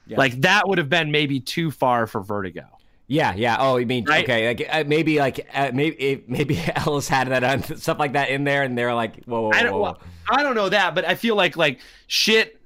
[0.07, 0.17] Yeah.
[0.17, 2.65] like that would have been maybe too far for vertigo
[3.07, 3.57] Yeah, yeah.
[3.59, 4.23] Oh, you mean Right?
[4.23, 4.47] okay?
[4.47, 8.29] Like uh, maybe like uh, maybe it- maybe Ellis had that on stuff like that
[8.29, 9.73] in there, and they're like, whoa, whoa, I whoa, don't.
[9.73, 9.81] whoa.
[9.81, 9.97] Well,
[10.29, 12.58] I don't know that, but I feel like like shit,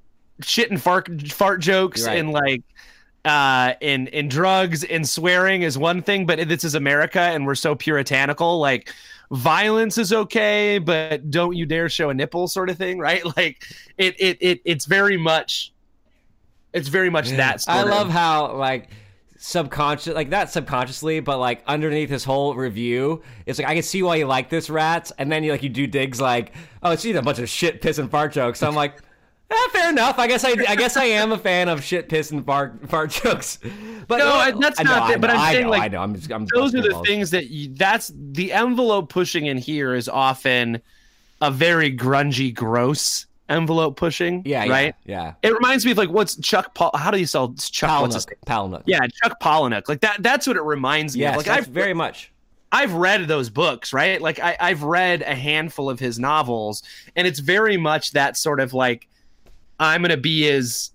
[0.44, 2.18] shit and fart fart jokes Right.
[2.20, 2.62] and like
[3.26, 7.56] uh in in drugs and swearing is one thing, but this is America and we're
[7.56, 8.60] so puritanical.
[8.60, 8.94] Like
[9.32, 13.24] violence is okay, but don't you dare show a nipple, sort of thing, right?
[13.38, 13.64] Like
[13.98, 15.72] it it it it's very much.
[16.74, 17.62] It's very much that.
[17.62, 18.90] Sort I of- love how like
[19.38, 24.02] subconscious like not subconsciously but like underneath his whole review it's like i can see
[24.02, 27.04] why you like this rats and then you like you do digs like oh it's
[27.04, 29.02] just a bunch of shit piss and fart jokes so i'm like
[29.54, 32.32] eh, fair enough i guess i i guess i am a fan of shit piss
[32.32, 33.60] and fart fart jokes
[34.08, 35.88] but No, that's I know, not I it, but know, I'm saying, know, like, i
[35.88, 37.08] know i'm just i'm those are the balls.
[37.08, 40.82] things that you, that's the envelope pushing in here is often
[41.42, 46.36] a very grungy gross envelope pushing yeah right yeah, it reminds me of like what's
[46.38, 48.02] chuck paul how do you spell chuck yeah.
[48.02, 48.72] what's his Palahniuk, name?
[48.72, 48.84] Palahniuk.
[48.86, 51.94] yeah chuck palahniuk like that that's what it reminds me yes of like i've very
[51.94, 52.32] much
[52.74, 54.20] I've read those books, right?
[54.20, 56.82] Like I, I've read a handful of his novels,
[57.16, 59.08] and it's very much that sort of like
[59.80, 60.92] I'm gonna be as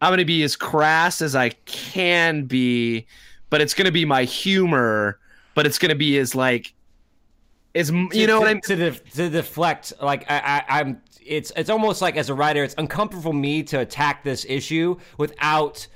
[0.00, 3.06] I'm gonna be as crass as I can be,
[3.50, 5.18] but it's gonna be my humor,
[5.54, 6.74] but it's gonna be as like
[7.74, 8.62] as m- you know to, what I mean?
[8.62, 12.64] to, def- to deflect like I, I i'm it's it's almost like as a writer
[12.64, 15.86] it's uncomfortable for me to attack this issue without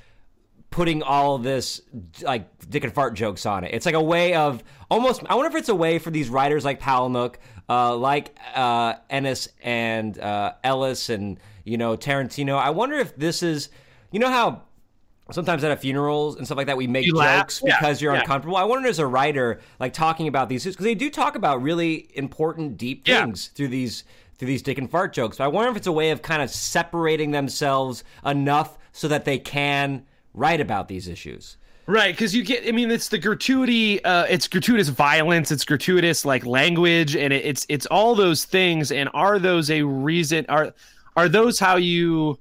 [0.69, 1.81] putting all this
[2.21, 5.49] like dick and fart jokes on it it's like a way of almost i wonder
[5.49, 7.35] if it's a way for these writers like palahniuk
[7.69, 11.37] uh, like uh, ennis and uh, ellis and
[11.67, 13.69] you know tarantino i wonder if this is
[14.11, 14.61] you know how
[15.31, 18.13] sometimes at a funerals and stuff like that we make You jokes Yeah, because you're
[18.13, 18.21] yeah.
[18.21, 21.61] uncomfortable i wonder as a writer like talking about these because they do talk about
[21.61, 23.25] really important deep Yeah.
[23.25, 24.03] things through these
[24.37, 26.41] through these dick and fart jokes but i wonder if it's a way of kind
[26.41, 31.57] of separating themselves enough so that they can write about these issues
[31.89, 36.25] Right, because you get, I mean, it's the gratuity, uh, it's gratuitous violence, it's gratuitous
[36.25, 38.91] like language, and it, it's it's all those things.
[38.91, 40.45] And are those a reason?
[40.49, 40.73] Are
[41.17, 42.39] are those how you?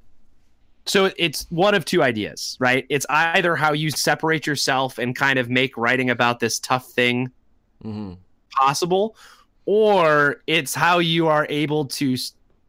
[0.85, 2.87] So it's one of two ideas, right?
[2.89, 7.33] It's either how you separate yourself and kind of make writing about this tough thing
[7.83, 8.15] hmm
[8.53, 9.17] possible,
[9.67, 12.17] or it's how you are able to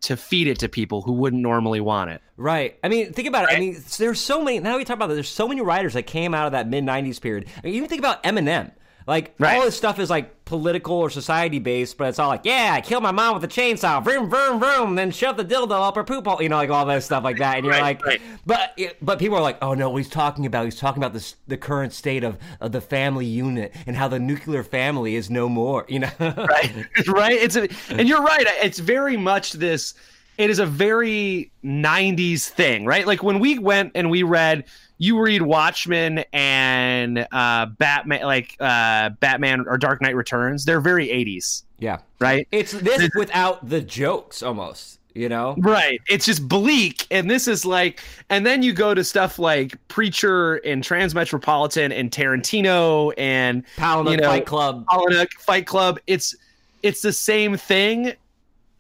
[0.02, 2.22] to feed it to people who wouldn't normally want it.
[2.36, 2.78] Right.
[2.84, 3.56] I mean, think about it.
[3.56, 4.60] I mean, there's so many.
[4.60, 5.16] Now we talk about that.
[5.16, 7.48] There's so many writers that came out of that mid '90s period.
[7.58, 8.72] I mean, even think about Eminem.
[9.08, 9.56] Like Right.
[9.58, 12.82] all this stuff is like political or society based, but it's all like, yeah, I
[12.82, 16.04] killed my mom with a chainsaw, vroom vroom vroom, then shove the dildo up her
[16.04, 17.56] poop hole, you know, like all that stuff like that.
[17.58, 18.22] And you're Right, like, right.
[18.46, 21.36] but but people are like, oh no, what he's talking about, he's talking about this
[21.48, 25.48] the current state of, of the family unit and how the nuclear family is no
[25.48, 26.10] more, you know.
[26.20, 29.94] right right it's a, and you're right it's very much this
[30.38, 34.66] it is a very 90s thing right like when we went and we read
[34.98, 41.08] you read watchmen and uh batman like uh batman or dark knight returns they're very
[41.08, 42.00] 80s yeah.
[42.20, 45.54] right It's this without the jokes almost, you know.
[45.60, 46.02] Right.
[46.10, 47.06] It's just bleak.
[47.12, 52.10] And this is like, and then you go to stuff like Preacher and Transmetropolitan and
[52.10, 54.86] Tarantino and Palahniuk you know, Fight Club.
[54.88, 56.00] Palahniuk Fight Club.
[56.08, 56.36] It's
[56.82, 58.14] it's the same thing,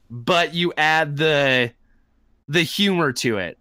[0.09, 1.71] but you add the
[2.47, 3.57] the humor to it,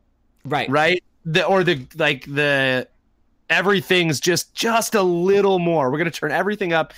[0.47, 0.71] Right.
[0.71, 1.05] right?
[1.27, 2.89] The or the like the
[3.51, 5.91] everything's just just a little more.
[5.91, 6.95] We're gonna turn everything up.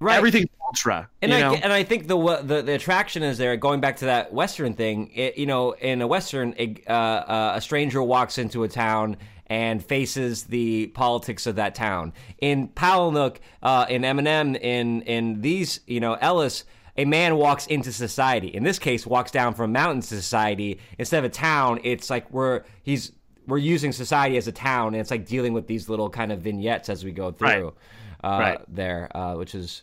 [0.00, 0.16] Right.
[0.16, 1.08] Everything's ultra.
[1.22, 1.54] And I know?
[1.54, 3.56] and I think the, the the attraction is there.
[3.56, 7.52] Going back to that Western thing, it, you know, in a Western, a, uh, uh,
[7.56, 9.16] a stranger walks into a town
[9.46, 12.12] and faces the politics of that town.
[12.38, 16.64] In Palahniuk, uh, in Eminem, in in these, you know, Ellis.
[16.96, 18.46] A man walks into society.
[18.46, 21.80] In this case, walks down from mountain to society instead of a town.
[21.82, 23.10] It's like we're he's
[23.46, 26.40] we're using society as a town, and it's like dealing with these little kind of
[26.40, 27.74] vignettes as we go through
[28.22, 28.60] uh, Right.
[28.68, 29.82] there, uh, which is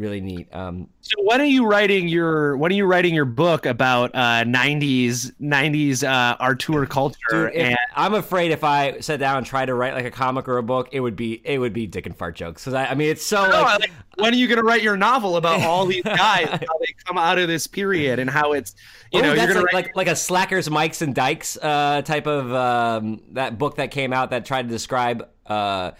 [0.00, 0.48] really neat.
[0.54, 4.44] Um, So when are you writing your when are you writing your book about uh
[4.44, 9.46] 90s 90s uh auteur culture Dude, if- and I'm afraid if I sat down and
[9.46, 11.86] tried to write like a comic or a book, it would be it would be
[11.86, 12.62] dick and fart jokes.
[12.62, 14.82] Because I, I mean, it's so No, like, like, when are you going to write
[14.82, 18.52] your novel about all these guys how they come out of this period and how
[18.52, 18.74] it's
[19.12, 22.02] you Ooh, know you're going like, to like like a slackers, Mikes and Dykes uh,
[22.02, 25.90] type of um, that book that came out that tried to describe uh,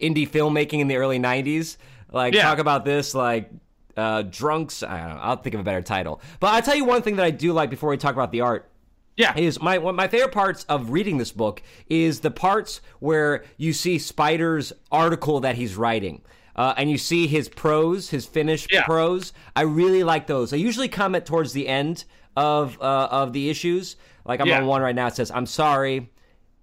[0.00, 1.76] indie filmmaking in the early '90s.
[2.16, 2.42] Like Yeah.
[2.42, 3.50] talk about this like.
[3.96, 4.82] Uh, drunks.
[4.82, 5.20] I don't know.
[5.22, 6.20] I'll think of a better title.
[6.38, 8.42] But I'll tell you one thing that I do like before we talk about the
[8.42, 8.68] art.
[9.16, 12.82] yeah is my one of my favorite parts of reading this book is the parts
[13.00, 16.20] where you see Spider's article that he's writing.
[16.54, 18.84] Uh, and you see his prose, his finished Yeah.
[18.84, 19.32] prose.
[19.54, 20.52] I really like those.
[20.52, 22.04] I usually comment towards the end
[22.36, 23.96] of uh, of the issues.
[24.26, 24.58] Like I'm Yeah.
[24.58, 25.06] on one right now.
[25.06, 26.12] It says, "I'm sorry.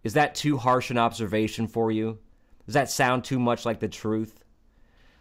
[0.04, 2.20] Is that too harsh an observation for you?
[2.68, 4.43] Does that sound too much like the truth?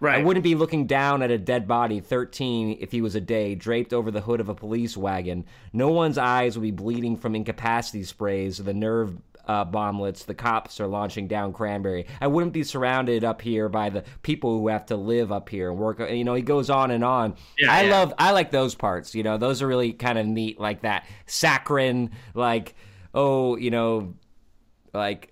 [0.03, 3.21] Right I wouldn't be looking down at a dead body, 13, if he was a
[3.21, 5.47] day, draped over the hood of a police wagon.
[5.73, 10.35] No one's eyes would be bleeding from incapacity sprays or the nerve uh, bomblets the
[10.35, 12.07] cops are launching down Cranberry.
[12.21, 15.71] I wouldn't be surrounded up here by the people who have to live up here
[15.71, 15.99] and work.
[15.99, 17.37] You know, he goes on and on.
[17.59, 17.91] Yeah, I yeah.
[17.91, 19.15] love, I like those parts.
[19.15, 22.75] You know, those are really kind of neat, like that saccharine, like,
[23.15, 24.15] oh, you know,
[24.93, 25.32] like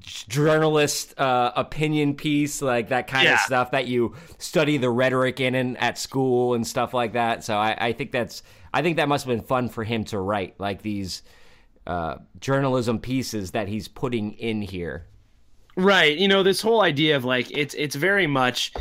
[0.00, 3.34] journalist uh, opinion piece, like that kind Yeah.
[3.34, 7.44] of stuff that you study the rhetoric in and at school and stuff like that.
[7.44, 8.42] So I, I think that's
[8.72, 11.22] I think that must have been fun for him to write, like these
[11.86, 15.06] uh, journalism pieces that he's putting in here.
[15.76, 16.16] Right.
[16.16, 18.72] You know, this whole idea of like it's it's very much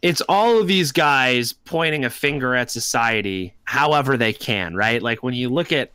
[0.00, 5.02] it's all of these guys pointing a finger at society however they can, right?
[5.02, 5.92] Like when you look at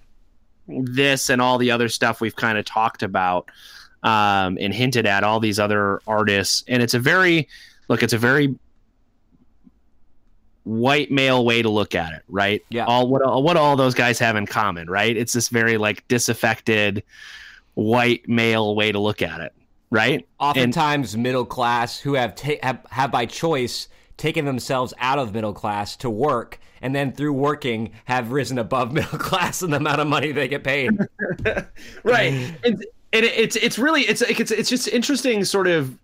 [0.67, 3.49] this and all the other stuff we've kind of talked about
[4.03, 6.63] um, and hinted at all these other artists.
[6.67, 7.47] And it's a very
[7.87, 8.55] look it's a very
[10.63, 12.63] white male way to look at it right?
[12.69, 12.85] Yeah.
[12.85, 15.15] all what what all those guys have in common right?
[15.15, 17.03] It's this very like disaffected
[17.75, 19.53] white male way to look at it
[19.91, 20.27] right?
[20.39, 23.87] Oftentimes, middle class who have, ta- have have by choice
[24.17, 28.91] taken themselves out of middle class to work, and then through working have risen above
[28.93, 30.91] middle class in the amount of money they get paid.
[32.03, 32.33] right.
[32.63, 35.97] And, and it- it's it's really it's it's it's just interesting sort of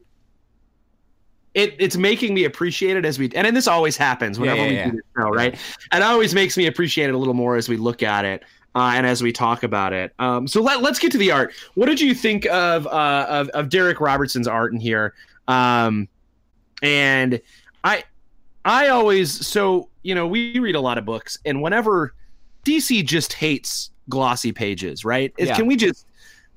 [1.53, 4.68] it it's making me appreciate it as we and, and this always happens whenever yeah,
[4.68, 4.86] we yeah.
[4.86, 5.59] do this show right?
[5.91, 8.43] And it always makes me appreciate it a little more as we look at it
[8.76, 10.14] uh, and as we talk about it.
[10.20, 11.53] Um, so let, let's get to the art.
[11.76, 15.14] What did you think of uh, of, of Darick Robertson's art in here?
[15.47, 16.07] Um,
[16.82, 17.41] and
[17.84, 18.04] i
[18.66, 22.14] i always so you know we read a lot of books and whenever
[22.66, 25.56] dc just hates glossy pages right Yeah.
[25.56, 26.06] can we just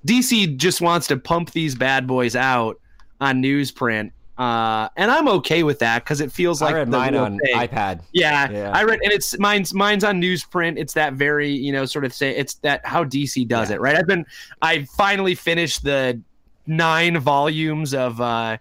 [0.07, 2.79] dc just wants to pump these bad boys out
[3.21, 6.99] on newsprint uh and i'm okay with that because it feels like I read the
[6.99, 7.55] mine on thing.
[7.55, 8.01] iPad.
[8.13, 8.73] Yeah, Yeah.
[8.75, 10.77] I read, and it's mine's mine's on newsprint.
[10.77, 13.77] It's that very you know sort of say it's that how DC does Yeah.
[13.77, 13.95] it, right?
[13.95, 14.27] I've been
[14.61, 16.21] I finally finished the
[16.67, 18.57] nine volumes of uh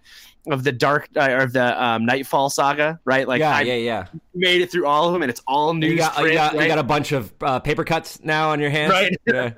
[0.48, 3.26] of the dark uh, of the um, Nightfall saga, right?
[3.26, 4.06] Like yeah, I yeah, yeah.
[4.34, 5.88] made it through all of them, and it's all new.
[5.88, 6.62] You got, you, got, right?
[6.62, 8.92] you got a bunch of uh, paper cuts now on your hands.
[8.92, 9.16] Right.
[9.26, 9.50] Yeah.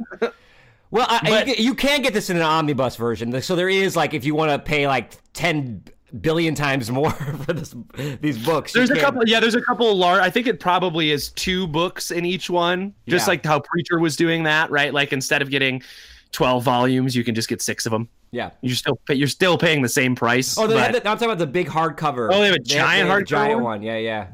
[0.92, 3.40] Well, I, But- you, you can get this in an omnibus version.
[3.42, 5.82] So there is like if you want to pay like ten
[6.20, 7.10] billion times more
[7.44, 7.74] for this
[8.20, 8.72] these books.
[8.72, 9.40] There's a couple, yeah.
[9.40, 10.20] There's a couple large.
[10.22, 13.32] I think it probably is two books in each one, just Yeah.
[13.32, 14.94] like how Preacher was doing that, right?
[14.94, 15.82] Like instead of getting
[16.30, 18.08] twelve volumes, you can just get six of them.
[18.36, 18.50] Yeah.
[18.60, 20.58] You're still pay, you're still paying the same price.
[20.58, 22.28] Oh, they but- have the, I'm talking about the big hardcover.
[22.30, 23.64] Oh, they have a they giant hardcover giant one?
[23.64, 23.82] one.
[23.82, 24.26] Yeah, yeah.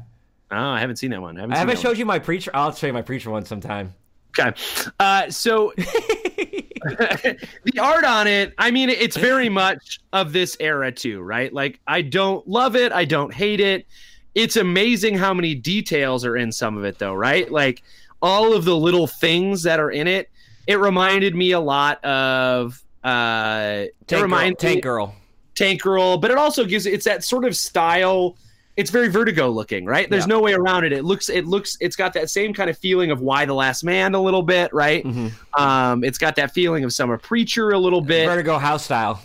[0.51, 1.37] Oh, I haven't seen that one.
[1.37, 2.51] I haven't, I haven't showed you my preacher.
[2.53, 3.93] I'll show you my preacher one sometime.
[4.37, 4.51] Okay.
[4.99, 11.21] Uh, so the art on it, I mean, it's very much of this era too,
[11.21, 11.53] right?
[11.53, 12.91] Like, I don't love it.
[12.91, 13.87] I don't hate it.
[14.35, 17.49] It's amazing how many details are in some of it, though, right?
[17.49, 17.83] Like
[18.21, 20.29] all of the little things that are in it.
[20.67, 22.82] It reminded me a lot of.
[23.03, 25.15] Uh, Tank, girl, Tank Girl.
[25.55, 28.37] Tank Girl, but it also gives it's that sort of style
[28.75, 30.29] it's very vertigo looking right there's Yeah.
[30.35, 33.11] no way around it it looks it looks it's got that same kind of feeling
[33.11, 35.61] of Y the Last Man a little bit right Mm-hmm.
[35.63, 39.21] um it's got that feeling of summer preacher a little bit Vertigo house style.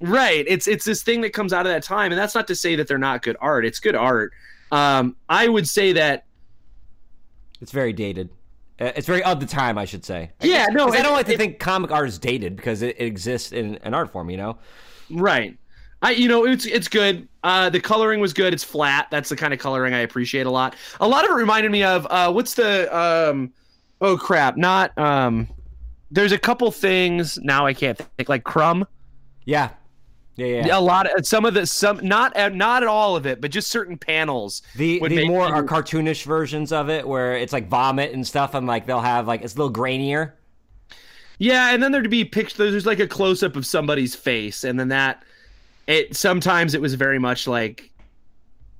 [0.00, 2.54] right it's it's this thing that comes out of that time and that's not to
[2.54, 4.32] say that they're not good art it's good art
[4.72, 6.24] um i would say that
[7.60, 8.30] It's very dated.
[8.80, 10.30] Uh, It's very of the time, I should say.
[10.40, 12.56] I Yeah, guess- no, 'cause I don't like to it- think comic art is dated
[12.56, 14.30] because it, it exists in an art form.
[14.30, 14.58] You know.
[15.10, 15.56] Right.
[16.00, 17.26] I you know it's it's good.
[17.42, 18.52] Uh, the coloring was good.
[18.54, 19.08] It's flat.
[19.10, 20.76] That's the kind of coloring I appreciate a lot.
[21.00, 23.52] A lot of it reminded me of uh, what's the um,
[24.00, 25.48] oh crap, not um,
[26.12, 28.86] there's a couple things now I can't think like Crumb.
[29.44, 29.70] Yeah.
[30.38, 30.66] Yeah.
[30.66, 30.78] Yeah.
[30.78, 33.50] A lot of some of the some not uh, not at all of it, but
[33.50, 34.62] just certain panels.
[34.76, 38.24] The would the more you- are cartoonish versions of it, where it's like vomit and
[38.26, 40.32] stuff, and like they'll have like it's a little grainier.
[41.38, 42.56] Yeah, and then there'd be pictures.
[42.56, 45.22] There's like a close up of somebody's face, and then that
[45.88, 47.90] it sometimes it was very much like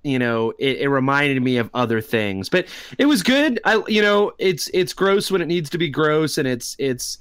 [0.04, 2.66] you know it, it reminded me of other things, but
[2.98, 3.60] it was good.
[3.64, 7.18] I you know it's it's gross when it needs to be gross, and it's it's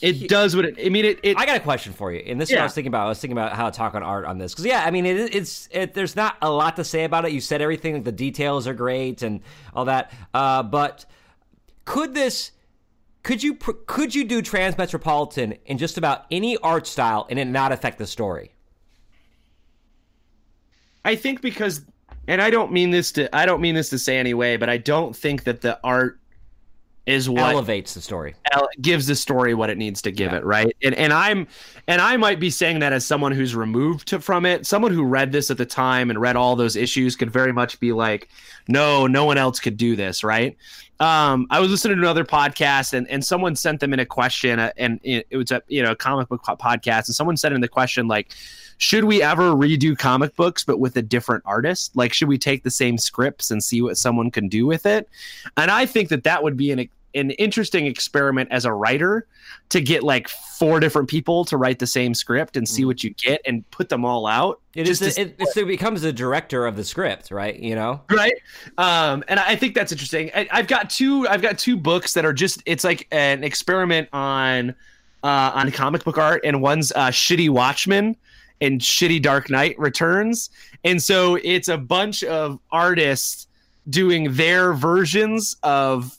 [0.00, 0.78] it does what it.
[0.84, 1.20] I mean it.
[1.22, 3.06] it I got a question for you, and this is what I was thinking about.
[3.06, 5.06] I was thinking about how to talk on art on this because yeah, I mean
[5.06, 7.32] it, it's it, there's not a lot to say about it.
[7.32, 9.40] You said everything, like the details are great and
[9.74, 10.12] all that.
[10.32, 11.04] Uh, but
[11.84, 12.52] could this?
[13.22, 17.72] Could you could you do Transmetropolitan in just about any art style and it not
[17.72, 18.52] affect the story?
[21.04, 21.82] I think because,
[22.26, 24.68] and I don't mean this to I don't mean this to say any way, but
[24.68, 26.17] I don't think that the art
[27.08, 28.34] is what Elevates the story.
[28.52, 30.38] ele- gives the story what it needs to give Yeah.
[30.38, 30.76] it right?
[30.82, 31.46] And and i'm
[31.86, 34.66] and i might be saying that as someone who's removed to, from it.
[34.66, 37.80] Someone who read this at the time and read all those issues could very much
[37.80, 38.28] be like
[38.68, 40.56] no no one else could do this right?
[41.00, 44.58] Um i was listening to another podcast and and someone sent them in a question
[44.58, 47.60] uh, and it, it was a you know comic book podcast and someone sent in
[47.60, 48.32] the question like
[48.80, 51.96] should we ever redo comic books but with a different artist?
[51.96, 55.08] Like should we take the same scripts and see what someone can do with it?
[55.56, 56.78] And i think that that would be an
[57.18, 59.26] an interesting experiment as a writer
[59.68, 63.10] to get like four different people to write the same script and see what you
[63.10, 64.98] get and put them all out It is.
[65.00, 67.58] just to it, it's, it becomes the director of the script, right?
[67.58, 68.00] You know.
[68.10, 68.32] right
[68.78, 72.24] um and i think that's interesting I, i've got two i've got two books that
[72.24, 74.70] are just it's like an experiment on
[75.22, 78.16] uh on comic book art and one's uh shitty watchmen
[78.60, 80.50] and shitty dark knight returns
[80.84, 83.46] and so it's a bunch of artists
[83.90, 86.17] doing their versions of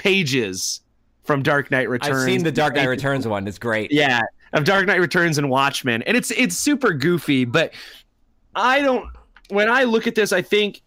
[0.00, 0.80] pages
[1.24, 3.46] from dark knight returns I've seen the Dark Knight Returns one.
[3.46, 3.92] It's great.
[3.92, 4.22] yeah,
[4.52, 7.44] of Dark Knight Returns and Watchmen, and it's it's super goofy.
[7.44, 7.72] But
[8.54, 9.06] I don't.
[9.48, 10.82] When I look at this, I think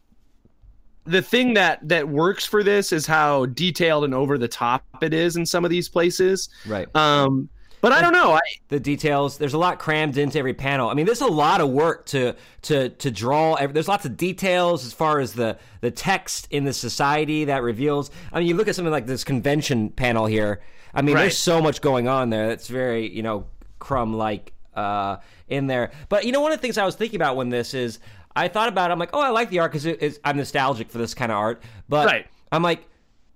[1.06, 5.14] the thing that that works for this is how detailed and over the top it
[5.14, 6.50] is in some of these places.
[6.66, 6.94] Right.
[6.96, 7.50] Um,
[7.84, 8.32] but I don't know.
[8.32, 9.38] I the details.
[9.38, 10.90] There's a lot crammed into every panel.
[10.90, 13.58] I mean, there's a lot of work to to to draw.
[13.68, 18.10] There's lots of details as far as the the text in the society that reveals.
[18.32, 20.62] I mean, you look at something like this convention panel here.
[20.94, 21.22] I mean, Right.
[21.24, 22.48] there's so much going on there.
[22.48, 23.48] That's very you know
[23.80, 25.18] crumb like uh,
[25.50, 25.92] in there.
[26.08, 28.00] But you know, one of the things I was thinking about when this is,
[28.34, 28.92] I thought about.
[28.92, 31.34] it, I'm like, oh, I like the art because it, I'm nostalgic for this kind
[31.34, 31.62] of art.
[31.90, 32.28] But Right.
[32.50, 32.88] I'm like,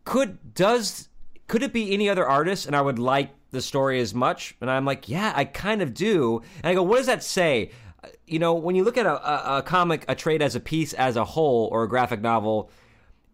[0.06, 1.10] could does
[1.48, 4.56] could it be any other artist and I would like the story as much?
[4.62, 6.42] And I'm like, yeah, I kind of do.
[6.64, 7.72] And I go, what does that say?
[8.04, 9.16] Uh, You know, when you look at a,
[9.56, 12.70] a, a comic, a trade as a piece as a whole, or a graphic novel,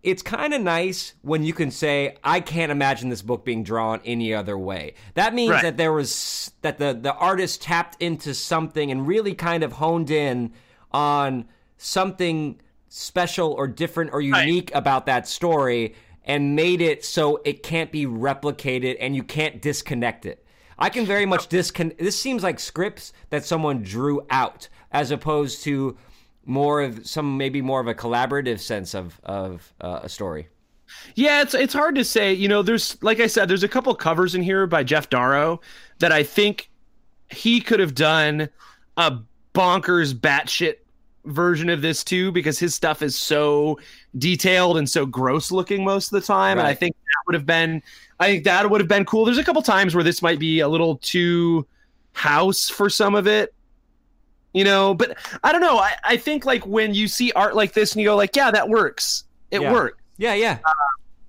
[0.01, 4.01] it's kind of nice when you can say, I can't imagine this book being drawn
[4.03, 4.95] any other way.
[5.13, 5.61] That means Right.
[5.63, 10.11] that there was that the the artist tapped into something and really kind of honed
[10.11, 10.51] in
[10.91, 11.45] on
[11.77, 12.59] something
[12.89, 15.95] special or different or unique about that story
[16.25, 20.45] and made it so it can't be replicated and you can't disconnect it.
[20.77, 21.99] I can very much disconnect.
[21.99, 25.97] This seems like scripts that someone drew out as opposed to
[26.45, 30.49] more of some maybe more of a collaborative sense of of uh, a story.
[31.15, 32.33] Yeah, it's it's hard to say.
[32.33, 35.61] You know, there's like I said, there's a couple covers in here by Geof Darrow
[35.99, 36.69] that I think
[37.29, 38.49] he could have done
[38.97, 39.19] a
[39.53, 40.75] bonkers batshit
[41.25, 43.79] version of this too, because his stuff is so
[44.17, 46.57] detailed and so gross looking most of the time.
[46.59, 47.81] And I think that would have been
[48.19, 49.25] I think that would have been cool.
[49.25, 51.65] There's a couple times where this might be a little too
[52.13, 53.53] house for some of it.
[54.53, 55.77] You know, but I don't know.
[55.79, 58.51] I, I think like when you see art like this and you go like, yeah,
[58.51, 59.23] that works.
[59.49, 59.71] It Yeah.
[59.73, 60.73] works Yeah, yeah, um,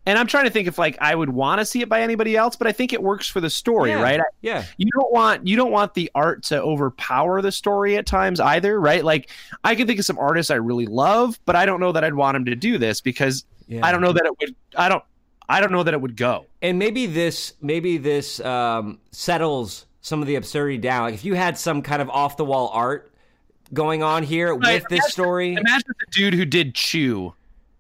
[0.07, 2.37] and I'm trying to think if like I would want to see it by anybody
[2.37, 4.03] else, but I think it works for the story, Yeah.
[4.03, 4.21] right?
[4.43, 4.65] Yeah.
[4.77, 8.79] You don't want you don't want the art to overpower the story at times either,
[8.81, 9.05] right?
[9.05, 9.31] Like
[9.65, 12.15] I can think of some artists I really love, but I don't know that I'd
[12.15, 13.85] want them to do this because yeah.
[13.87, 14.55] I don't know that it would.
[14.77, 15.03] I don't.
[15.49, 16.47] I don't know that it would go.
[16.63, 21.03] and maybe this maybe this um, settles some of the absurdity down.
[21.05, 23.11] Like if you had some kind of off the wall art
[23.73, 25.55] going on here Right, with this story.
[25.55, 27.35] Imagine the dude who did Chew.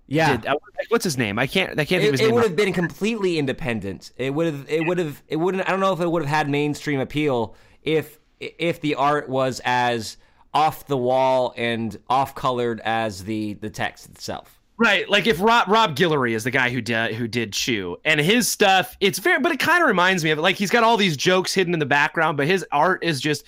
[0.07, 0.36] Yeah.
[0.36, 0.52] Did,
[0.88, 1.38] what's his name?
[1.38, 1.78] I can't.
[1.78, 4.12] I can't think of It, it would have been completely independent.
[4.16, 4.66] It would have.
[4.68, 5.22] It would have.
[5.28, 5.66] It wouldn't.
[5.66, 9.61] I don't know if it would have had mainstream appeal if if the art was
[9.64, 10.16] as
[10.52, 14.61] off the wall and off colored as the the text itself.
[14.76, 18.20] Right, like if Rob Rob Guillory is the guy who did who did Chew, and
[18.20, 20.42] his stuff, it's very, but it kind of reminds me of it.
[20.42, 23.44] Like he's got all these jokes hidden in the background, but his art is just,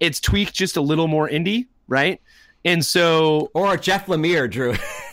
[0.00, 2.20] it's tweaked just a little more indie, right?
[2.64, 4.74] And so, Or Jeff Lemire drew.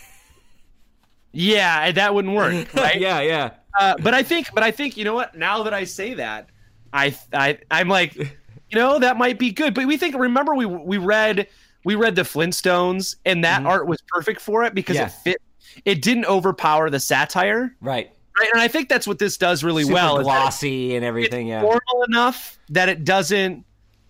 [1.38, 3.00] yeah, that wouldn't work, right?
[3.00, 3.52] yeah, yeah.
[3.80, 5.36] uh, but I think, but I think, you know what?
[5.38, 6.50] Now that I say that,
[6.94, 8.28] I, I, I'm like, you
[8.74, 9.74] know, that might be good.
[9.74, 11.48] But we think, remember, we we read
[11.86, 15.04] we read the Flintstones, and that art was perfect for it because Mm-hmm.
[15.30, 15.34] Yeah.
[15.34, 15.42] it fit.
[15.86, 18.10] It didn't overpower the satire, Right.
[18.40, 18.50] right?
[18.52, 20.24] And I think that's what this does really Super well.
[20.24, 21.48] glossy and everything.
[21.50, 21.62] it's Yeah.
[21.62, 23.64] formal enough that it doesn't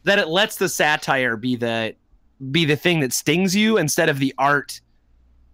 [0.03, 1.93] that it lets the satire be the
[2.51, 4.79] be the thing that stings you instead of the art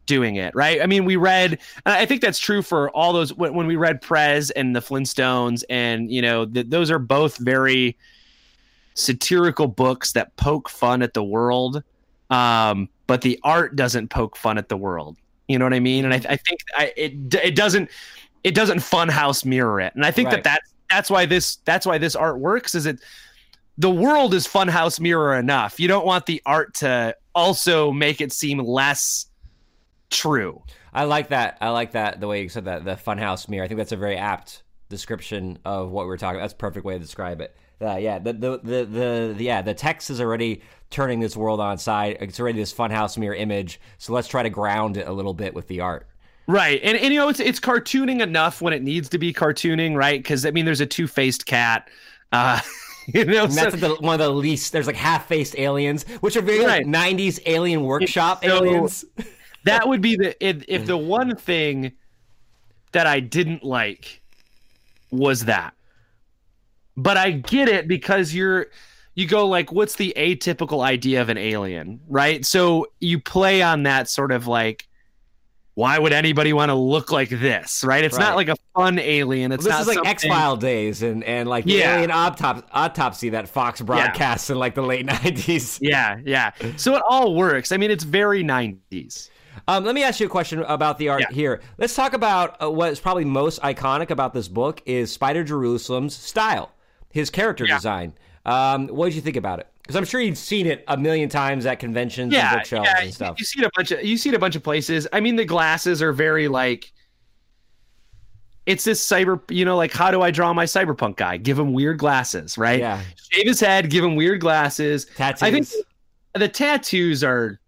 [0.05, 0.81] doing it right?
[0.81, 4.01] I mean we read i think that's true for all those when, when we read
[4.01, 7.97] prez and the flintstones and you know th- those are both very
[8.95, 11.83] satirical books that poke fun at the world
[12.29, 15.17] um but the art doesn't poke fun at the world.
[15.47, 16.05] You know what i mean?
[16.05, 17.89] And i, I think I, it it doesn't
[18.43, 19.93] it doesn't funhouse mirror it.
[19.95, 20.43] And i think Right.
[20.43, 22.99] that that's that's why this that's why this art works is it
[23.77, 25.79] the world is funhouse mirror enough.
[25.79, 29.25] You don't want the art to also make it seem less
[30.15, 30.61] true
[30.95, 31.57] I like that.
[31.59, 33.63] I like that the way you said that the funhouse mirror.
[33.65, 36.35] I think that's a very apt description of what we're talking.
[36.35, 36.43] about.
[36.43, 37.55] That's a perfect way to describe it.
[37.81, 40.61] Uh, yeah, the, the the the the yeah the text is already
[40.91, 42.17] turning this world on side.
[42.19, 43.81] It's already this funhouse mirror image.
[43.97, 46.07] So let's try to ground it a little bit with the art.
[46.47, 49.95] right and, and you know it's it's cartooning enough when it needs to be cartooning
[49.95, 51.89] right because i mean there's a two-faced cat
[52.33, 52.59] uh
[53.07, 54.71] you know And so- that's the, one of the least.
[54.73, 56.85] There's like half-faced aliens, which are very Right.
[56.85, 59.05] like '90s alien workshop So- aliens.
[59.65, 60.87] that would be the if, if mm.
[60.87, 61.93] the one thing
[62.91, 64.21] that I didn't like
[65.11, 65.73] was that.
[66.95, 68.67] But I get it because you're
[69.15, 72.45] you go like what's the atypical idea of an alien, right?
[72.45, 74.87] So you play on that sort of like
[75.75, 78.03] why would anybody want to look like this, right?
[78.03, 78.25] It's Right.
[78.25, 79.51] not like a fun alien.
[79.51, 81.95] It's this not is like something- X File days and and like the Yeah.
[81.95, 85.79] alien autopsy, autopsy that Fox broadcasts in like the late '90s.
[85.81, 86.51] Yeah, yeah.
[86.77, 87.71] So it all works.
[87.71, 89.29] I mean, it's very 90s.
[89.67, 91.31] Um, let me ask you a question about the art Yeah.
[91.35, 91.61] here.
[91.77, 96.15] Let's talk about uh, what is probably most iconic about this book is Spider Jerusalem's
[96.15, 96.71] style,
[97.11, 97.75] his character Yeah.
[97.75, 98.13] design.
[98.45, 99.67] Um, what did you think about it?
[99.83, 103.01] Because I'm sure you've seen it a million times at conventions and yeah, bookshelves yeah,
[103.03, 103.35] and stuff.
[103.39, 105.07] You see it a bunch of you see it a bunch of places.
[105.11, 106.91] I mean, the glasses are very like.
[108.65, 111.35] It's this cyber, you know, like how do I draw my cyberpunk guy?
[111.35, 112.79] Give him weird glasses, right?
[112.79, 113.01] Yeah,
[113.31, 115.05] Shave his head, give him weird glasses.
[115.17, 115.43] tattoos.
[115.43, 115.67] I think
[116.33, 117.59] the tattoos are,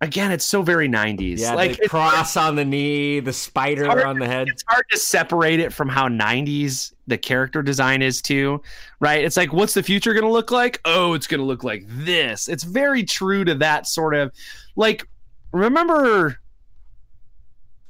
[0.00, 1.38] again, it's so very '90s.
[1.40, 4.48] yeah, like the cross on the knee, the spider hard- on the head.
[4.48, 8.62] it's hard to separate it from how '90s the character design is too,
[9.00, 9.24] right?
[9.24, 10.80] It's like, what's the future going to look like?
[10.84, 12.48] Oh, it's going to look like this.
[12.48, 14.32] It's very true to that sort of,
[14.76, 15.06] like,
[15.52, 16.38] remember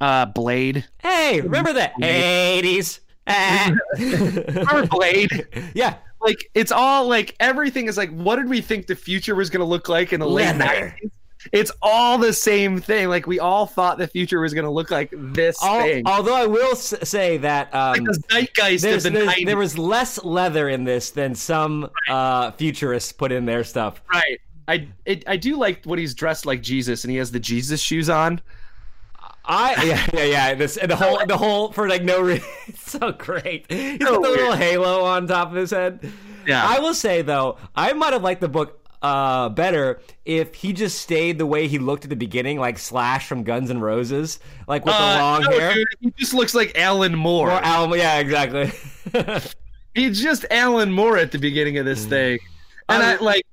[0.00, 0.84] uh Blade?
[1.02, 3.00] Hey, remember the '80s?
[3.26, 3.72] Ah.
[3.98, 5.46] Remember Blade?
[5.74, 9.48] yeah, like it's all like everything is like what did we think the future was
[9.48, 10.94] going to look like in the late Leather.
[11.02, 11.11] 90s?
[11.53, 13.09] It's all the same thing.
[13.09, 16.07] Like we all thought the future was going to look like this Al- thing.
[16.07, 19.47] although I will say that um, like the zeitgeist of the there's- 90s.
[19.47, 24.01] there was less leather in this than some uh, futurists put in their stuff.
[24.12, 24.40] right.
[24.66, 27.82] I it, I do like when he's dressed like Jesus and he has the Jesus
[27.82, 28.40] shoes on.
[29.47, 33.12] I yeah yeah yeah this the whole the whole for like no reason it's so
[33.12, 33.66] great.
[33.70, 36.11] He's So got the little halo on top of his head.
[36.47, 36.64] Yeah.
[36.66, 40.98] I will say though, I might have liked the book uh, better if he just
[41.02, 44.84] stayed the way he looked at the beginning, like Slash from Guns N' Roses, like
[44.86, 45.74] with the Uh, long no, hair.
[45.74, 47.50] dude, he just looks like Alan Moore.
[47.50, 48.72] Or Al, yeah, exactly.
[49.94, 51.88] He's just Alan Moore at the beginning of Mm.
[51.90, 52.38] this thing,
[52.88, 53.46] and I, I- like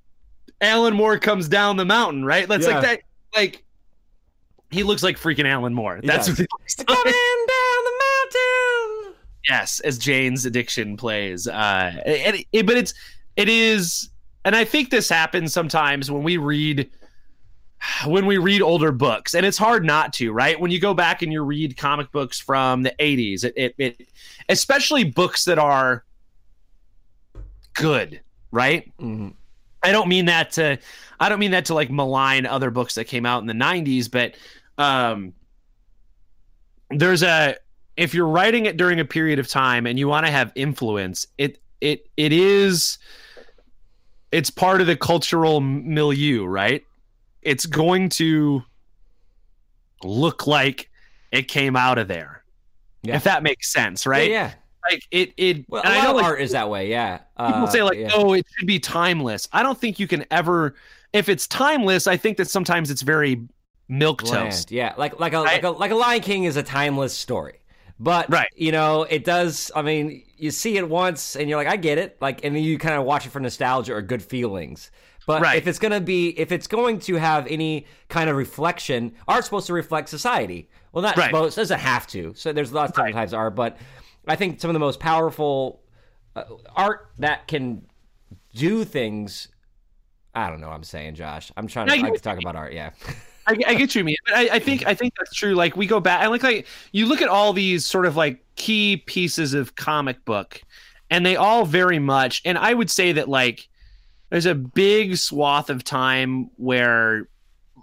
[0.62, 2.48] Alan Moore comes down the mountain, right?
[2.48, 2.76] That's Yeah.
[2.80, 3.02] like that.
[3.36, 3.64] Like
[4.70, 6.00] he looks like freaking Alan Moore.
[6.02, 6.40] That's does.
[6.40, 6.88] what he looks like.
[6.88, 7.92] Coming down the
[9.04, 9.16] mountain.
[9.50, 12.94] yes as jane's addiction plays uh and it, but it's
[13.36, 14.10] it is
[14.46, 16.90] and i think this happens sometimes when we read
[18.06, 21.22] when we read older books and it's hard not to right when you go back
[21.22, 24.08] and you read comic books from the 80s it, it, it
[24.50, 26.04] especially books that are
[27.74, 28.22] good
[28.52, 29.34] right Mhm.
[29.84, 30.78] I don't mean that to
[31.20, 34.12] I don't mean that to like malign other books that came out in the 90s,
[34.12, 34.36] but
[34.78, 35.34] um
[36.92, 37.56] there's a
[37.98, 41.26] if you're writing it during a period of time and you want to have influence,
[41.38, 43.00] it it it is
[44.32, 46.84] it's part of the cultural milieu, right?
[47.42, 48.64] it's going to
[50.04, 50.90] look like
[51.32, 52.44] it came out of there.
[53.04, 53.16] Yeah.
[53.16, 54.30] If that makes sense, right?
[54.30, 54.54] Yeah, yeah.
[54.90, 56.90] Like it it Well, a and I lot know of like, art is that way.
[56.90, 57.18] Yeah.
[57.18, 58.10] people Uh, say like, yeah.
[58.14, 59.48] oh, it should be timeless.
[59.52, 60.76] I don't think you can ever
[61.14, 63.42] if it's timeless, I think that sometimes it's very
[63.88, 64.72] milk toast.
[64.72, 67.60] Yeah, like like a, like a like a Lion King is a timeless story,
[68.04, 68.48] but Right.
[68.56, 69.72] you know it does.
[69.76, 72.18] I mean, you see it once and you're like, I get it.
[72.20, 74.90] Like, and then you kind of watch it for nostalgia or good feelings.
[75.28, 75.58] But Right.
[75.58, 79.68] if it's gonna be, if it's going to have any kind of reflection, art's supposed
[79.68, 80.68] to reflect society.
[80.92, 81.28] Well, not Right.
[81.28, 81.56] supposed.
[81.58, 82.34] Doesn't have to.
[82.36, 83.78] So there's lots of different types of art, but
[84.28, 85.82] I think some of the most powerful
[86.36, 86.44] uh,
[86.76, 87.84] art that can
[88.56, 89.48] do things.
[90.34, 90.68] I don't know.
[90.70, 91.52] what I'm saying, Josh.
[91.58, 92.74] I'm trying to I talk about art.
[92.74, 92.92] Yeah.
[93.48, 94.16] I, I get you, mean.
[94.26, 95.54] But I, I think I think that's true.
[95.54, 98.44] Like we go back, and like like you look at all these sort of like
[98.56, 100.62] key pieces of comic book,
[101.10, 102.42] and they all very much.
[102.46, 103.68] And I would say that like
[104.30, 107.28] there's a big swath of time where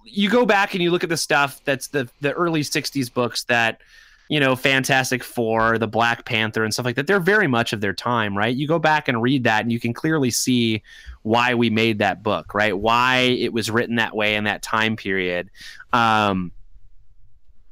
[0.04, 3.44] you go back and you look at the stuff that's the the early '60s books
[3.44, 3.80] that
[4.28, 7.06] you know Fantastic Four, the Black Panther, and stuff like that.
[7.06, 8.54] They're very much of their time, right?
[8.54, 10.82] You go back and read that, and you can clearly see
[11.22, 12.76] why we made that book, right?
[12.76, 15.50] Why it was written that way in that time period.
[15.92, 16.52] Um,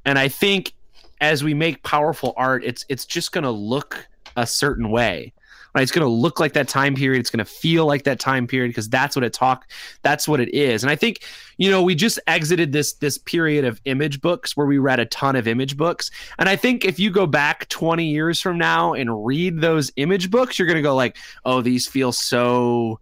[0.04, 0.72] and I think
[1.20, 5.32] as we make powerful art, it's it's just going to look a certain way.
[5.77, 5.83] Right?
[5.83, 7.20] It's going to look like that time period.
[7.20, 9.70] It's going to feel like that time period because that's what it talk.
[10.01, 10.83] That's what it is.
[10.83, 11.22] And I think
[11.59, 15.05] you know we just exited this this period of image books where we read a
[15.05, 16.11] ton of image books.
[16.39, 20.31] And I think if you go back 20 years from now and read those image
[20.31, 22.99] books, you're going to go like, oh, these feel so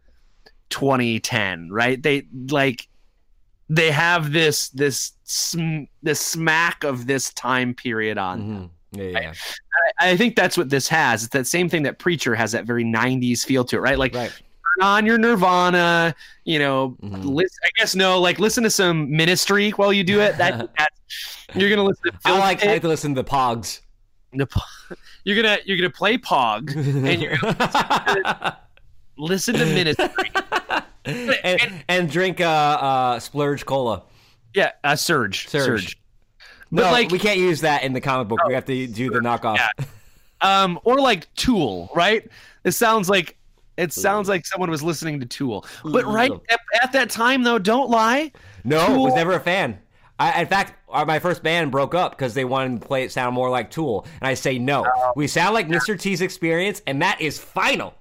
[0.71, 2.03] 2010, right?
[2.03, 2.89] They like
[3.69, 8.41] they have this this sm- this smack of this time period on.
[8.41, 8.53] Mm-hmm.
[8.55, 8.71] them.
[8.95, 9.33] Yeah, yeah.
[10.01, 11.25] I, I think that's what this has.
[11.25, 13.99] It's that same thing that Preacher has that very 90s feel to it, right?
[13.99, 14.31] Like Right.
[14.31, 16.15] turn on your Nirvana,
[16.45, 17.25] you know, Mhm.
[17.25, 20.37] listen, I guess no, like listen to some Ministry while you do it.
[20.39, 20.69] That,
[21.55, 23.81] you're gonna listen to I like, I like to listen to the Pogs.
[24.33, 24.47] the
[25.25, 28.59] you're gonna you're gonna play Pog and you're gonna
[29.19, 30.31] listen to Ministry.
[31.05, 34.03] and, and drink uh, uh, splurge cola.
[34.55, 35.65] Yeah, uh, Surge, Surge.
[35.83, 35.99] Surge.
[36.73, 38.41] But no, like, we can't use that in the comic book.
[38.47, 39.57] we have to do the knockoff.
[39.57, 39.85] Yeah.
[40.41, 42.29] um, or like Tool, right?
[42.65, 43.37] It sounds like
[43.77, 45.67] it sounds like someone was listening to Tool.
[45.85, 48.33] But right at, at that time, though, don't lie.
[48.65, 49.79] No, Tool- was never a fan.
[50.19, 53.11] I, in fact, our, my first band broke up because they wanted to play it
[53.11, 54.87] sound more like Tool, and I say no.
[54.87, 55.13] Oh.
[55.17, 55.99] We sound like Mr.
[55.99, 57.95] T's experience, and that is final.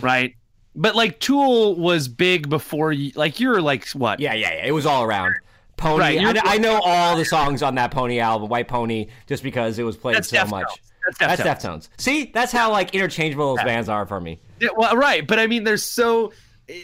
[0.00, 0.34] right?
[0.74, 3.12] But like Tool was big before you.
[3.14, 4.20] Like you're like what?
[4.20, 4.64] Yeah, yeah, yeah.
[4.66, 5.34] It was all around.
[5.76, 6.00] Pony.
[6.00, 9.78] Right, I, I know all the songs on that Pony album, White Pony, just because
[9.78, 10.50] it was played That's so Deftones.
[10.50, 10.80] much.
[11.04, 11.44] That's Deftones.
[11.44, 11.88] That's Deftones.
[11.98, 14.40] See, that's how like interchangeable those bands are for me.
[14.60, 15.26] Yeah, well, right.
[15.26, 16.32] But I mean, there's so
[16.68, 16.82] eh,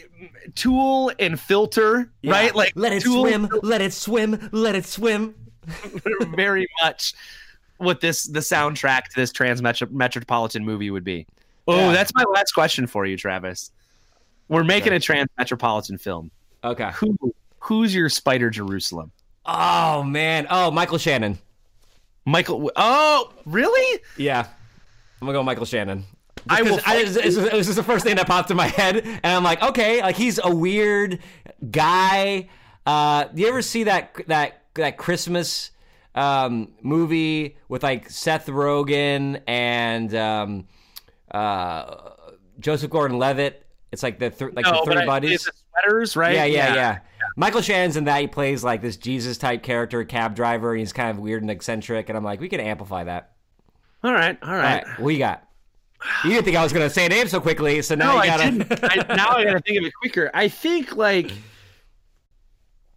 [0.55, 2.53] Tool and Filter, right?
[2.53, 5.35] Like let it Tool swim, let it swim, let it swim.
[6.35, 7.13] very much
[7.77, 11.27] what this the soundtrack to this Transmetropolitan movie would be.
[11.67, 11.91] Oh, Yeah.
[11.93, 13.71] that's my last question for you, Travis.
[14.47, 16.31] We're making a Transmetropolitan film.
[16.63, 16.89] Okay.
[16.95, 17.15] Who
[17.61, 19.11] who's your Spider Jerusalem?
[19.45, 20.47] Oh man.
[20.49, 21.39] Oh, Michael Shannon.
[22.25, 22.71] Michael.
[22.75, 24.01] Oh, really?
[24.17, 24.45] Yeah,
[25.21, 26.05] I'm gonna go Michael Shannon.
[26.47, 28.57] Just I will I, it, was, it was- just the first thing that popped in
[28.57, 31.19] my head, and I'm like, okay, like he's a weird
[31.71, 32.49] guy.
[32.85, 35.71] Uh, do you ever see that that that Christmas
[36.15, 40.67] um, movie with like Seth Rogen and um,
[41.31, 41.95] uh,
[42.59, 43.65] Joseph Gordon-Levitt?
[43.91, 45.49] It's like the th- like No, the three buddies.
[45.83, 46.35] Sweaters, right?
[46.35, 46.99] Yeah, yeah, yeah,
[47.35, 48.21] Michael Shannon's in that.
[48.21, 51.51] He plays like this Jesus type character, cab driver, and he's kind of weird and
[51.51, 52.09] eccentric.
[52.09, 53.33] And I'm like, we can amplify that.
[54.03, 54.85] All right, all All right.
[54.85, 55.43] right, what you got?
[56.23, 58.13] You didn't think I was going to say a name so quickly, so now No,
[58.13, 58.51] you I gotta.
[58.51, 58.83] didn't.
[58.83, 60.31] I, now I gotta think of it quicker.
[60.33, 61.31] I think like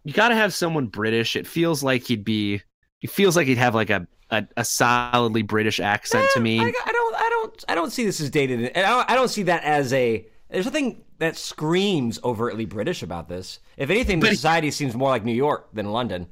[0.05, 1.35] you gotta have someone British.
[1.35, 2.61] It feels like he'd be.
[3.01, 6.59] It feels like he'd have like a a, a solidly British accent to eh, me.
[6.59, 8.71] I, I don't, I don't, I don't see this as dated.
[8.73, 10.25] And I don't, I don't see that as a.
[10.53, 13.59] There's nothing that screams overtly British about this.
[13.75, 16.27] If anything, the society seems more like New York than London.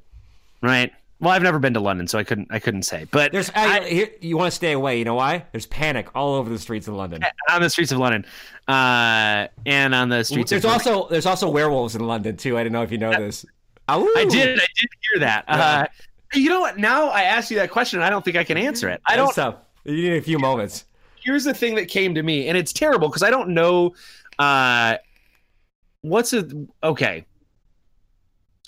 [0.61, 0.93] right.
[1.19, 2.47] Well, I've never been to London, so I couldn't.
[2.49, 3.05] I couldn't say.
[3.11, 4.97] But There's, I, here, you want to stay away.
[4.97, 5.45] You know why?
[5.51, 7.21] There's panic all over the streets of London.
[7.51, 8.25] on the streets of London,
[8.67, 10.49] uh, and on the streets.
[10.49, 12.57] There's also, there's also werewolves in London too.
[12.57, 13.45] I don't know if you know this.
[13.87, 14.57] I did.
[14.57, 15.45] I did hear that.
[15.47, 15.55] Yeah.
[15.55, 15.85] Uh,
[16.33, 16.79] you know what?
[16.79, 18.99] Now I asked you that question, and I don't think I can answer it.
[19.05, 19.33] I don't.
[19.33, 19.57] Tough.
[19.83, 20.85] You need a few moments.
[21.23, 23.93] Here's the thing that came to me, and it's terrible because I don't know.
[24.39, 24.97] Uh,
[26.01, 26.47] what's a
[26.83, 27.25] okay?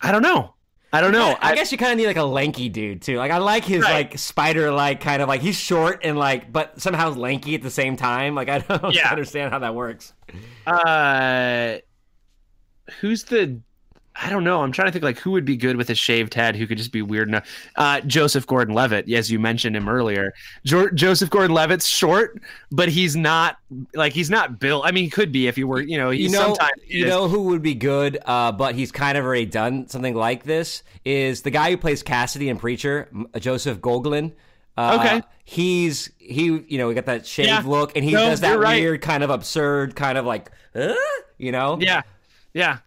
[0.01, 0.53] I don't know.
[0.91, 1.35] I don't know.
[1.41, 3.17] I, guess you kind of need like a lanky dude too.
[3.17, 4.11] Like I like his Right.
[4.11, 7.71] like spider like kind of like he's short and like but somehow lanky at the
[7.71, 8.35] same time.
[8.35, 9.09] Like I don't Yeah.
[9.09, 10.13] understand how that works.
[10.67, 11.77] uh,
[12.99, 13.59] who's the
[14.15, 14.61] I don't know.
[14.61, 16.77] I'm trying to think like who would be good with a shaved head, who could
[16.77, 17.47] just be weird enough.
[17.75, 20.33] Uh, Joseph Gordon-Levitt, as you mentioned him earlier.
[20.65, 22.39] Jo- Joseph Gordon-Levitt's short,
[22.71, 23.57] but he's not
[23.95, 24.85] like he's not built.
[24.85, 25.81] I mean, he could be if he were.
[25.81, 29.17] You know, you know, sometimes you know who would be good, uh, but he's kind
[29.17, 30.83] of already done something like this.
[31.03, 33.09] Is the guy who plays Cassidy in Preacher,
[33.39, 34.33] Joseph Gilgun?
[34.77, 35.21] Uh, Okay.
[35.43, 37.63] he's he, you know, we got that shaved Yeah.
[37.65, 38.79] look, and he No, does that right.
[38.81, 40.93] weird, kind of absurd, kind of like, uh,
[41.37, 42.01] you know, Yeah,
[42.53, 42.77] yeah.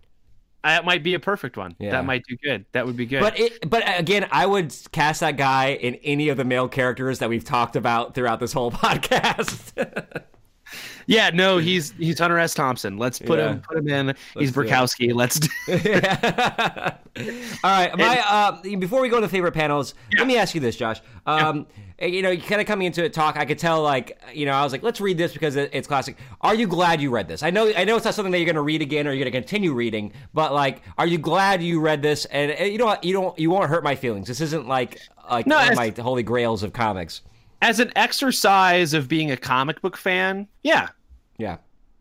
[0.66, 1.74] That might be a perfect one.
[1.78, 1.92] Yeah.
[1.92, 2.64] That might do good.
[2.72, 3.20] That would be good.
[3.20, 7.20] But it, but again, I would cast that guy in any of the male characters
[7.20, 10.22] that we've talked about throughout this whole podcast.
[11.06, 12.52] yeah, no, he's he's Hunter S.
[12.54, 12.98] Thompson.
[12.98, 13.50] Let's put Yeah.
[13.52, 14.14] him put him in.
[14.36, 14.66] he's do it.
[14.68, 15.14] Bukowski.
[15.14, 15.48] Let's do
[17.64, 20.76] All right, my uh, before we go to favorite panels, let me ask you this,
[20.76, 21.00] Josh.
[21.24, 21.66] Um,
[21.98, 24.62] You know, kind of coming into a talk, I could tell like you know, I
[24.62, 26.18] was like, let's read this because it, it's classic.
[26.42, 27.42] Are you glad you read this?
[27.42, 29.24] I know, I know, it's not something that you're going to read again or you're
[29.24, 32.26] going to continue reading, but like, are you glad you read this?
[32.26, 33.02] And, and you know, what?
[33.02, 34.28] you don't, you won't hurt my feelings.
[34.28, 37.22] This isn't like like No, one of my holy grails of comics.
[37.62, 40.48] as an exercise of being a comic book fan.
[40.62, 40.88] Yeah,
[41.38, 41.56] Yeah.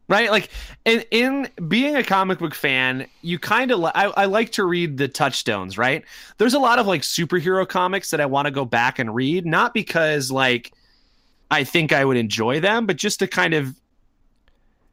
[0.07, 0.29] Right?
[0.29, 0.49] Like
[0.85, 4.65] in, in being a comic book fan you kind of li- I, I like to
[4.65, 6.03] read the touchstones right?
[6.37, 9.45] There's a lot of like superhero comics that i want to go back and read
[9.45, 10.71] not because like
[11.51, 13.75] i think i would enjoy them but just to kind of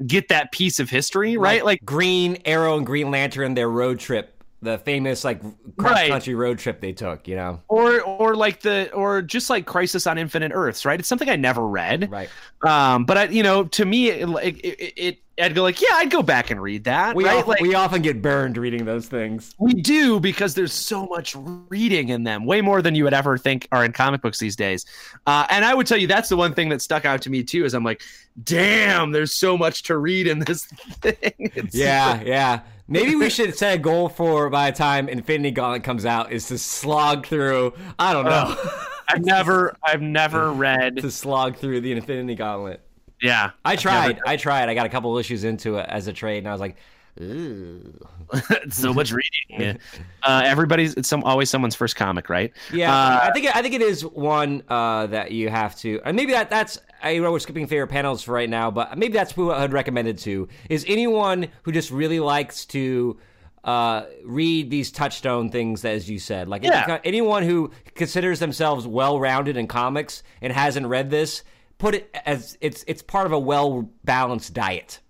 [0.07, 1.65] get that piece of history right?
[1.65, 4.32] Like Green Arrow and Green Lantern, their road trip,
[4.63, 5.41] the famous like
[5.77, 6.11] cross Right.
[6.11, 7.29] country road trip they took.
[7.29, 11.09] You know, or or like the or just like crisis on infinite earths right it's
[11.09, 12.29] something i never read right?
[12.65, 15.89] um but i you know to me it, it, it, it i'd go like yeah
[15.95, 18.85] i'd go back and read that We right often, like, we often get burned reading
[18.85, 19.55] those things.
[19.59, 23.37] We do because there's so much reading in them, way more than you would ever
[23.39, 24.85] think are in comic books these days.
[25.27, 27.43] Uh, and I would tell you that's the one thing that stuck out to me
[27.43, 27.65] too.
[27.65, 28.03] Is I'm like,
[28.45, 30.65] damn, there's so much to read in this
[31.01, 31.33] thing.
[31.39, 32.61] It's Yeah, yeah.
[32.93, 36.47] Maybe we should set a goal for by the time Infinity Gauntlet comes out is
[36.47, 37.73] to slog through.
[37.99, 38.71] I don't know, uh,
[39.09, 40.99] I've never, I've never read.
[40.99, 42.81] to slog through the Infinity Gauntlet.
[43.21, 44.21] Yeah, I tried.
[44.27, 44.69] I tried.
[44.69, 46.77] I got a couple issues into it as a trade, and I was like.
[48.71, 49.79] so much reading.
[50.23, 52.53] Uh, everybody's it's some always someone's first comic, right?
[52.73, 56.17] Yeah, Uh, I think I think it is one uh, that you have to, and
[56.17, 56.79] maybe that that's.
[57.03, 60.07] I know we're skipping favorite panels for right now, but maybe that's who I'd recommend
[60.09, 60.47] it to.
[60.71, 63.19] Is anyone who just really likes to
[63.65, 66.99] uh, read these touchstone things, as you said, like Yeah.
[67.05, 71.43] anyone who considers themselves well-rounded in comics and hasn't read this,
[71.79, 75.01] put it as it's it's part of a well-balanced diet.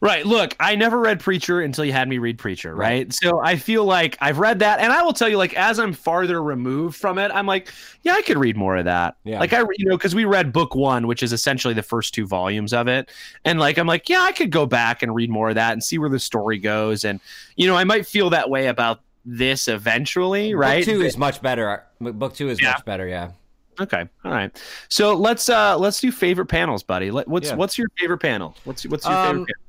[0.00, 0.24] Right.
[0.24, 3.12] Look, I never read Preacher until you had me read Preacher, right?
[3.12, 5.92] So I feel like I've read that, and I will tell you, like, as I'm
[5.92, 9.16] farther removed from it, I'm like, yeah, I could read more of that.
[9.24, 9.40] Yeah.
[9.40, 12.26] Like I, you know, because we read book one, which is essentially the first two
[12.26, 13.10] volumes of it,
[13.44, 15.82] and like I'm like, yeah, I could go back and read more of that and
[15.82, 17.18] see where the story goes, and
[17.56, 20.86] you know, I might feel that way about this eventually, right?
[20.86, 21.84] Book two is much better.
[22.00, 22.72] Book two is Yeah.
[22.72, 23.06] much better.
[23.08, 23.32] Yeah.
[23.80, 24.08] Okay.
[24.24, 24.60] All right.
[24.88, 27.10] So let's uh let's do favorite panels, buddy.
[27.10, 27.54] Let, what's Yeah.
[27.56, 28.56] what's your favorite panel?
[28.64, 29.62] What's what's your Um, favorite panel?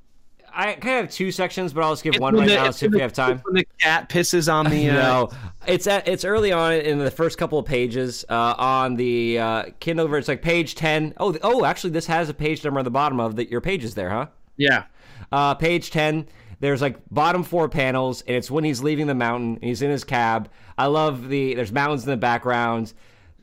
[0.51, 2.71] I kind of have two sections, but I'll just give It's one right the- now.
[2.71, 3.39] See if we have time.
[3.45, 5.29] When the cat pisses on the uh, No,
[5.67, 9.63] it's at, it's early on in the first couple of pages uh, on the uh,
[9.79, 10.07] Kindle.
[10.07, 10.19] version.
[10.21, 11.13] It's like page ten.
[11.17, 13.61] Oh, th- oh, actually, this has a page number on the bottom of the, your
[13.61, 14.25] page is there, huh?
[14.57, 14.85] yeah.
[15.31, 16.27] Uh, page ten.
[16.61, 19.91] There's like bottom four panels, and it's when he's leaving the mountain and he's in
[19.91, 20.49] his cab.
[20.77, 22.91] I love the there's mountains in the background.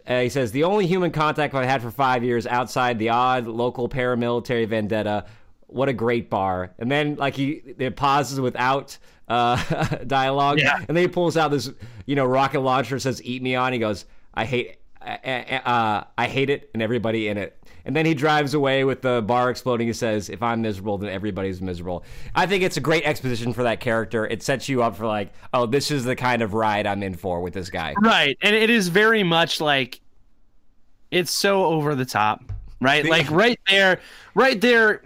[0.06, 3.46] Uh, he says the only human contact I've had for five years outside the odd
[3.46, 5.24] local paramilitary vendetta.
[5.66, 6.72] What a great bar!
[6.78, 8.96] And then like he it pauses without
[9.28, 9.56] uh,
[10.06, 10.76] dialogue, Yeah.
[10.78, 11.70] and then he pulls out this
[12.06, 15.08] you know rocket launcher says "Eat me on." He goes, "I hate." Uh,
[15.64, 17.56] uh, I hate it and everybody in it.
[17.86, 19.86] And then he drives away with the bar exploding.
[19.86, 23.62] He says, "If I'm miserable, then everybody's miserable." I think it's a great exposition for
[23.62, 24.26] that character.
[24.26, 27.14] It sets you up for like, oh, this is the kind of ride I'm in
[27.14, 27.94] for with this guy.
[28.02, 28.36] Right.
[28.42, 30.00] And it is very much like
[31.10, 32.52] it's so over the top.
[32.80, 33.06] Right?
[33.06, 34.00] Like right there,
[34.34, 35.02] right there.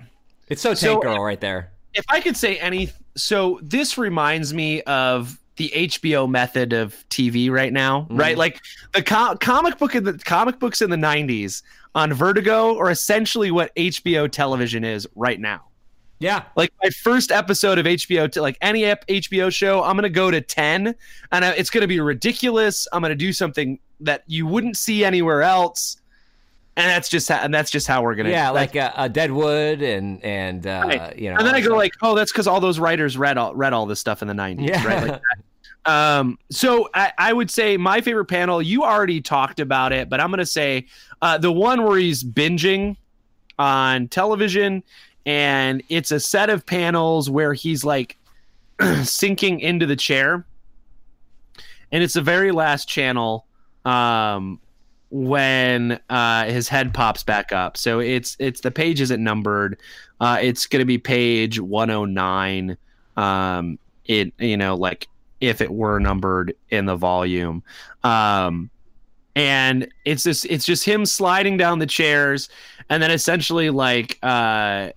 [0.48, 1.70] It's so So- tank girl right there.
[1.94, 7.50] If I could say any so this reminds me of the HBO method of TV
[7.50, 8.30] right now, right?
[8.30, 8.38] Mm-hmm.
[8.38, 8.60] Like
[8.92, 11.62] the co- comic book in the comic books in the 90s
[11.94, 15.62] on Vertigo or essentially what HBO television is right now.
[16.18, 20.30] Yeah, like my first episode of HBO to like any HBO show, I'm gonna go
[20.30, 20.94] to ten,
[21.32, 22.86] and I, it's gonna be ridiculous.
[22.92, 25.96] I'm gonna do something that you wouldn't see anywhere else,
[26.76, 29.80] and that's just how, and that's just how we're gonna yeah, like uh, uh, Deadwood
[29.80, 31.18] and and uh, Right.
[31.18, 31.36] you know.
[31.38, 33.86] and then I go like, oh, that's because all those writers read all read all
[33.86, 34.86] this stuff in the '90s, Yeah.
[34.86, 35.08] right?
[35.08, 35.38] Like that.
[35.86, 38.60] Um, so I, I would say my favorite panel.
[38.60, 40.86] You already talked about it, but I'm gonna say
[41.22, 42.96] uh, the one where he's binging
[43.58, 44.82] on television,
[45.26, 48.18] and it's a set of panels where he's like
[49.02, 50.44] sinking into the chair,
[51.92, 53.46] and it's the very last channel
[53.84, 54.60] um,
[55.10, 57.76] when uh, his head pops back up.
[57.76, 59.80] So it's it's the page isn't numbered.
[60.20, 62.76] Uh, it's going to be page 109.
[63.16, 65.08] Um, it you know like
[65.40, 67.62] if it were numbered in the volume.
[68.04, 68.70] Um,
[69.36, 72.48] and it's just it's just him sliding down the chairs
[72.88, 74.90] and then essentially like uh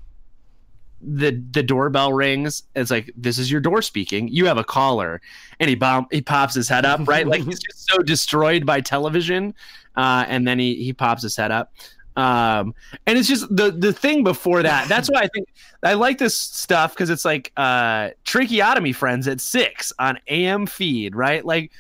[1.01, 2.63] the the doorbell rings.
[2.75, 4.27] It's like this is your door speaking.
[4.29, 5.21] You have a caller.
[5.59, 7.27] And he bomb he pops his head up right?
[7.27, 9.53] Like he's just so destroyed by television.
[9.95, 11.73] Uh and then he he pops his head up
[12.15, 12.75] um
[13.07, 15.47] and it's just the the thing before that that's why i think
[15.81, 21.15] i like this stuff because it's like uh tracheotomy friends at six on am feed
[21.15, 21.43] right?
[21.43, 21.71] Like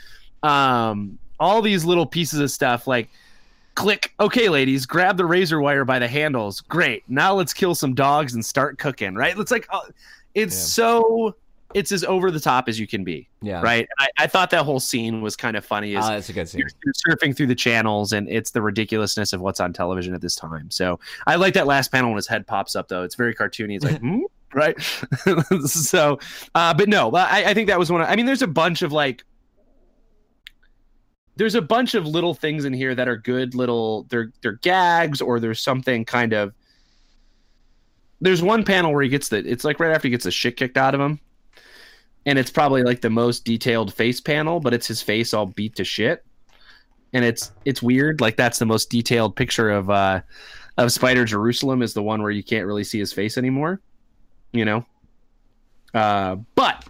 [0.41, 3.09] um all these little pieces of stuff like
[3.75, 6.61] click okay ladies grab the razor wire by the handles.
[6.61, 7.03] Great.
[7.07, 9.37] Now let's kill some dogs and start cooking right?
[9.37, 9.81] It's like uh,
[10.33, 10.61] it's Yeah.
[10.61, 11.35] so
[11.73, 13.61] it's as over the top as you can be Yeah.
[13.61, 16.33] right I, I thought that whole scene was kind of funny as Uh, that's a
[16.33, 16.59] good scene.
[16.59, 20.21] you're, you're surfing through the channels and it's the ridiculousness of what's on television at
[20.21, 23.15] this time so i like that last panel when his head pops up though it's
[23.15, 24.21] very cartoony it's like hmm?
[24.53, 24.79] right
[25.65, 26.19] so
[26.55, 28.81] uh but no I, I think that was one of, i mean there's a bunch
[28.81, 29.23] of like
[31.35, 35.21] there's a bunch of little things in here that are good little they're they're gags
[35.21, 36.53] or there's something kind of
[38.21, 40.55] there's one panel where he gets the it's like right after he gets the shit
[40.57, 41.19] kicked out of him
[42.25, 45.75] and it's probably like the most detailed face panel but it's his face all beat
[45.75, 46.25] to shit
[47.13, 50.21] and it's it's weird like that's the most detailed picture of uh
[50.77, 53.79] of spider jerusalem is the one where you can't really see his face anymore
[54.51, 54.85] you know
[55.93, 56.85] uh but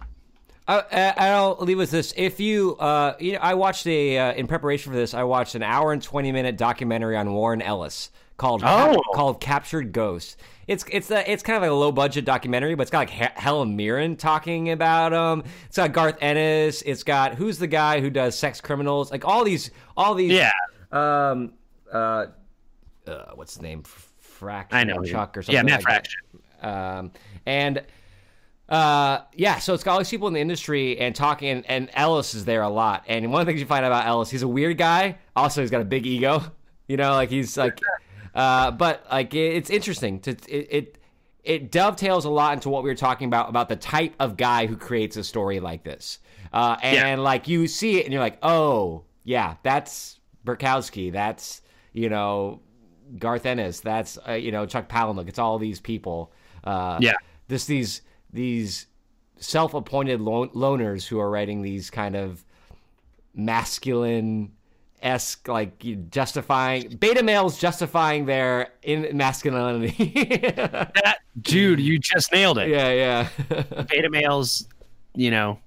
[0.66, 2.14] I, I- I'll leave with this.
[2.16, 5.12] If you, uh, you know, I watched a uh, in preparation for this.
[5.12, 9.00] I watched an hour and twenty minute documentary on Warren Ellis called Oh.
[9.14, 10.36] called Captured Ghosts.
[10.66, 13.10] It's it's a, it's kind of like a low budget documentary, but it's got like
[13.10, 15.44] He- Helen Mirren talking about um.
[15.66, 16.82] It's got Garth Ennis.
[16.82, 19.10] It's got who's the guy who does Sex Criminals?
[19.10, 20.52] Like all these all these yeah
[20.92, 21.52] um
[21.92, 22.26] uh,
[23.06, 23.82] uh what's his name
[24.18, 26.08] Fraction i know Chuck or something yeah matt like that.
[26.08, 26.20] fraction
[26.62, 27.12] Um,
[27.46, 27.82] and
[28.68, 31.90] uh, yeah, so it's got all these people in the industry and talking, and, and
[31.92, 33.04] Ellis is there a lot.
[33.06, 35.18] And one of the things you find out about Ellis, he's a weird guy.
[35.36, 36.42] Also, he's got a big ego.
[36.88, 37.78] You know, like he's like,
[38.34, 40.98] uh, but like it, it's interesting to it, it.
[41.44, 44.64] It dovetails a lot into what we were talking about about the type of guy
[44.66, 46.18] who creates a story like this.
[46.54, 47.22] Uh, and Yeah.
[47.22, 51.12] like you see it, and you're like, oh yeah, that's Bukowski.
[51.12, 51.60] That's
[51.92, 52.60] you know
[53.18, 53.80] Garth Ennis.
[53.80, 55.28] That's uh, you know Chuck Palahniuk.
[55.28, 56.32] It's all these people.
[56.64, 57.12] Uh, Yeah.
[57.48, 58.00] This these
[58.32, 58.86] these
[59.36, 62.42] self-appointed lon- loners who are writing these kind of
[63.34, 64.52] masculine
[65.04, 70.12] esque like justifying beta males justifying their in masculinity.
[70.56, 73.82] that dude you just nailed it yeah, yeah.
[73.88, 74.66] beta males,
[75.14, 75.58] you know,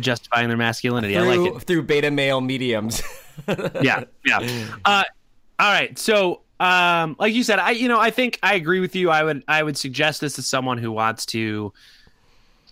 [0.00, 1.16] justifying their masculinity.
[1.16, 1.66] I through, like it.
[1.66, 3.02] through beta male mediums.
[3.82, 4.38] Yeah, yeah.
[4.86, 5.04] Uh,
[5.58, 5.98] all right.
[5.98, 9.10] So, um, like you said, I, you know, I think I agree with you.
[9.10, 11.70] I would, I would suggest this to someone who wants to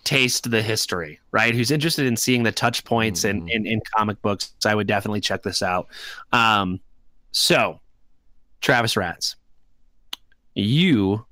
[0.05, 1.53] taste the history, right?
[1.53, 4.53] Who's interested in seeing the touch points in, in, in comic books.
[4.65, 5.87] I would definitely check this out.
[6.31, 6.79] Um,
[7.31, 7.81] so,
[8.61, 9.35] Travis Rats,
[10.53, 11.25] you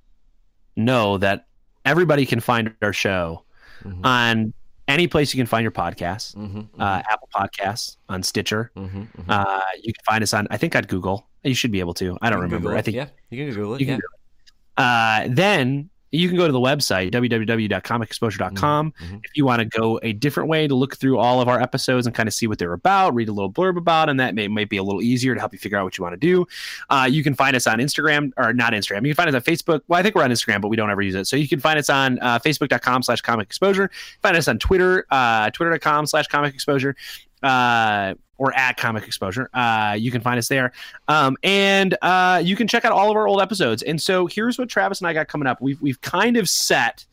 [0.76, 1.45] know that
[1.86, 3.43] everybody can find our show
[3.86, 4.05] Mhm.
[4.05, 4.53] on
[4.88, 8.71] any place you can find your podcasts, Mhm, uh, Apple Podcasts, on Stitcher.
[8.76, 9.26] mhm, mhm.
[9.30, 11.28] Uh, you can find us on, I think, on Google.
[11.43, 12.17] You should be able to.
[12.21, 12.57] I don't remember.
[12.57, 12.86] Google I it.
[12.86, 13.80] think yeah, you can Google it.
[13.82, 13.99] you can yeah.
[13.99, 14.84] do it.
[14.84, 19.99] Uh, then you can go to the website www.comicexposure.com Mhm, if you want to go
[20.03, 22.59] a different way to look through all of our episodes and kind of see what
[22.59, 25.34] they're about, read a little blurb about, and that may, may be a little easier
[25.34, 26.45] to help you figure out what you want to do.
[26.90, 29.06] Uh, you can find us on Instagram or not Instagram.
[29.07, 29.81] You can find us on Facebook.
[29.88, 31.26] Well, I think we're on Instagram, but we don't ever use it.
[31.26, 33.90] So you can find us on uh, facebook.com slash comic exposure.
[34.22, 36.95] Find us on Twitter, uh, twitter.com slash comic exposure.
[37.41, 38.14] Uh,
[38.44, 40.74] or at comic exposure uh you can find us there
[41.07, 44.57] um and uh you can check out all of our old episodes and so here's
[44.60, 47.06] what travis and i got coming up we've we've kind of set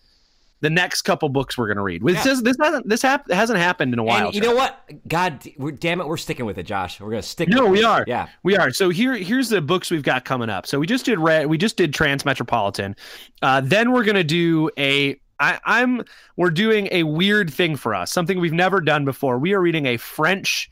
[0.63, 2.03] the next couple books we're going to read.
[2.05, 2.23] This Yeah.
[2.23, 4.27] says this hasn't this hap- hasn't happened in a while.
[4.27, 4.79] And you know what?
[5.09, 7.01] God, we're, damn it, we're sticking with it, Josh.
[7.01, 7.49] We're gonna stick.
[7.49, 7.85] No, we it.
[7.87, 8.05] are.
[8.07, 8.29] Yeah.
[8.43, 8.71] We are.
[8.71, 10.67] So here here's the books we've got coming up.
[10.67, 12.95] So we just did Red, we just did Transmetropolitan.
[13.41, 16.03] Uh, then we're gonna do a I, I'm
[16.37, 19.39] we're doing a weird thing for us, something we've never done before.
[19.39, 20.69] We are reading a French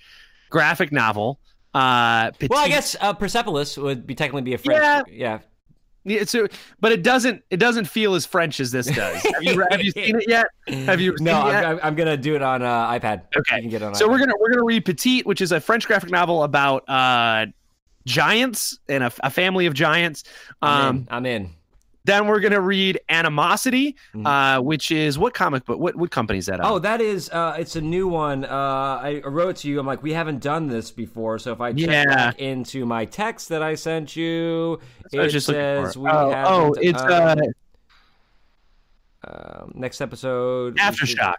[0.51, 1.41] graphic novel.
[1.75, 4.83] Uh, Well, I guess uh, Persepolis would be technically be a French.
[4.83, 5.03] Yeah.
[5.11, 5.39] Yeah.
[6.05, 6.47] Yeah, so,
[6.81, 9.23] but it doesn't it doesn't feel as French as this does.
[9.23, 10.47] Have you have you seen it yet?
[10.87, 11.33] Have you No?
[11.43, 13.23] I'm, I'm, I'm gonna do it on uh, iPad.
[13.37, 13.57] Okay.
[13.57, 13.95] You can get on.
[13.95, 14.11] So iPad.
[14.13, 17.47] we're gonna we're gonna read Petite, which is a French graphic novel about uh,
[18.07, 20.25] giants and a, a family of giants.
[20.63, 21.09] I'm Um, in.
[21.11, 21.51] I'm in.
[22.09, 24.27] Then we're gonna read Animosity, Mhm.
[24.27, 25.79] uh, which is what comic book?
[25.79, 26.61] What what company is that?
[26.63, 26.83] Oh, on?
[26.83, 28.45] that is uh it's a new one.
[28.45, 28.49] Uh
[29.03, 29.79] I wrote to you.
[29.79, 31.39] I'm like, we haven't done this before.
[31.39, 32.05] So if I check Yeah.
[32.07, 34.81] back into my text that I sent you,
[35.13, 37.37] That's it says we oh, oh, it's uh,
[39.25, 41.35] um, next episode Aftershock.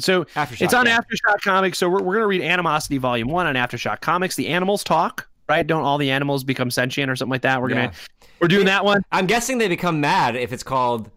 [0.00, 0.62] So Aftershock.
[0.62, 0.98] it's on yeah.
[0.98, 1.78] Aftershock Comics.
[1.78, 4.36] So we're, we're going to read Animosity Volume 1 on Aftershock Comics.
[4.36, 5.66] The animals talk, right?
[5.66, 7.60] Don't all the animals become sentient or something like that?
[7.60, 7.92] We're going Yeah.
[8.40, 9.02] we're doing that one.
[9.12, 11.10] I'm guessing they become mad if it's called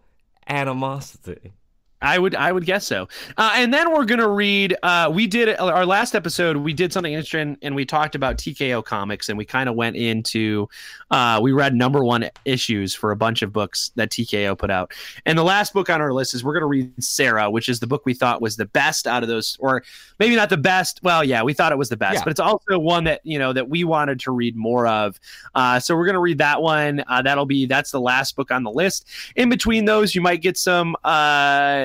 [0.47, 1.53] animosity.
[2.01, 3.07] I would I would guess so.
[3.37, 6.91] Uh, and then we're going to read uh, we did our last episode we did
[6.93, 10.67] something interesting and we talked about TKO comics and we kind of went into
[11.11, 14.91] uh, we read number 1 issues for a bunch of books that TKO put out.
[15.25, 17.79] And the last book on our list is we're going to read Sara, which is
[17.79, 19.83] the book we thought was the best out of those or
[20.19, 20.99] maybe not the best.
[21.03, 22.23] Well, yeah, we thought it was the best, Yeah.
[22.25, 25.19] but it's also one that, you know, that we wanted to read more of.
[25.53, 27.03] Uh, so we're going to read that one.
[27.07, 29.07] Uh, that'll be that's the last book on the list.
[29.35, 30.95] In between those, you might get some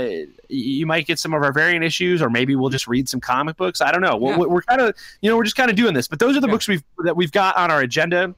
[0.00, 3.20] uh you might get some of our variant issues or maybe we'll just read some
[3.20, 3.80] comic books.
[3.80, 4.18] I don't know.
[4.20, 4.36] Yeah.
[4.36, 6.08] We're, we're kind of, you know, we're just kind of doing this.
[6.08, 6.52] But those are the Yeah.
[6.54, 8.34] books we've that we've got on our agenda.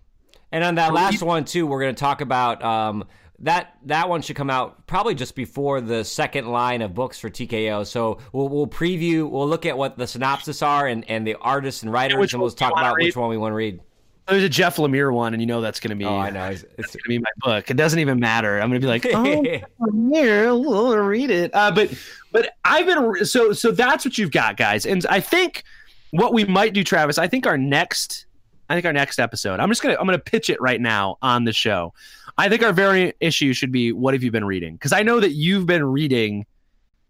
[0.51, 3.05] And on that last one too, we're going to talk about um,
[3.39, 3.75] that.
[3.87, 7.87] That one should come out probably just before the second line of books for TKO.
[7.87, 9.29] So we'll, we'll preview.
[9.31, 12.43] We'll look at what the synopsis are and, and the artists and writers, which and
[12.43, 13.07] we'll talk about read?
[13.07, 13.81] which one we want to read.
[14.28, 16.44] There's a Jeff Lemire one, and you know that's going to be Oh, I know.
[16.47, 17.70] It's, it's, going to be my book.
[17.70, 18.61] It doesn't even matter.
[18.61, 21.51] I'm going to be like, oh, here, we'll read it.
[21.53, 21.93] Uh, but
[22.31, 24.86] but I've been so so that's what you've got, guys.
[24.86, 25.65] And I think
[26.12, 27.19] what we might do, Travis.
[27.19, 28.27] I think our next,
[28.70, 29.59] I think our next episode.
[29.59, 31.93] I'm just gonna I'm gonna pitch it right now on the show.
[32.39, 34.74] I think our very issue should be what have you been reading?
[34.74, 36.47] Because I know that you've been reading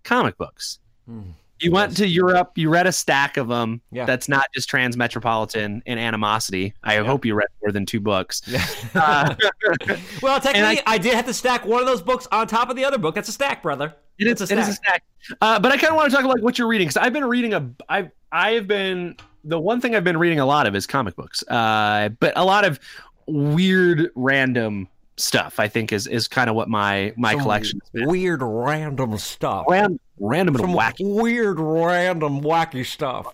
[0.02, 0.78] comic books.
[1.06, 1.32] Hmm.
[1.62, 2.52] You went to Europe.
[2.56, 3.80] You read a stack of them.
[3.90, 4.04] Yeah.
[4.04, 6.74] That's not just Transmetropolitan and Animosity.
[6.82, 8.42] I hope you read more than two books.
[8.94, 9.34] Uh,
[10.22, 12.76] well, technically, I- I, did have to stack one of those books on top of
[12.76, 13.14] the other book.
[13.14, 13.94] That's a stack, brother.
[14.18, 15.02] It is, a it is a snack.
[15.40, 17.12] Uh, but I kind of want to talk about like, what you're reading because I've
[17.12, 17.70] been reading a.
[17.88, 21.42] I've I've been the one thing I've been reading a lot of is comic books.
[21.48, 22.78] Uh, but a lot of
[23.26, 28.08] weird random stuff I think is is kind of what my my Some collection been.
[28.08, 29.66] Weird, random stuff.
[29.68, 33.26] Ran, random and Some wacky, weird, random, wacky stuff.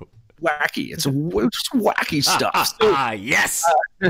[0.42, 0.92] wacky.
[0.92, 2.68] It's, w- just wacky stuff.
[2.80, 3.64] So, Ah, yes.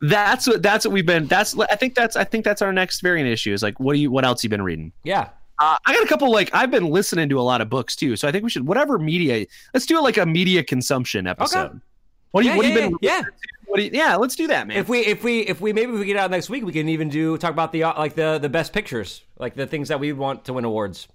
[0.00, 1.26] that's what that's what we've been.
[1.26, 3.98] That's I think that's I think that's our next variant issue is like what do
[3.98, 4.92] you what else you been reading?
[5.04, 5.30] yeah.
[5.60, 8.14] Uh, I got a couple like I've been listening to a lot of books too,
[8.14, 9.44] so I think we should whatever media.
[9.74, 11.80] Let's do like a media consumption episode.
[12.30, 12.98] What do you Yeah, what yeah, have you been?
[13.02, 13.22] yeah, yeah.
[13.66, 14.76] What do you, yeah, let's do that, man.
[14.76, 16.88] If we if we if we maybe if we get out next week, we can
[16.88, 19.98] even do talk about the uh, like the the best pictures, like the things that
[19.98, 21.08] we want to win awards.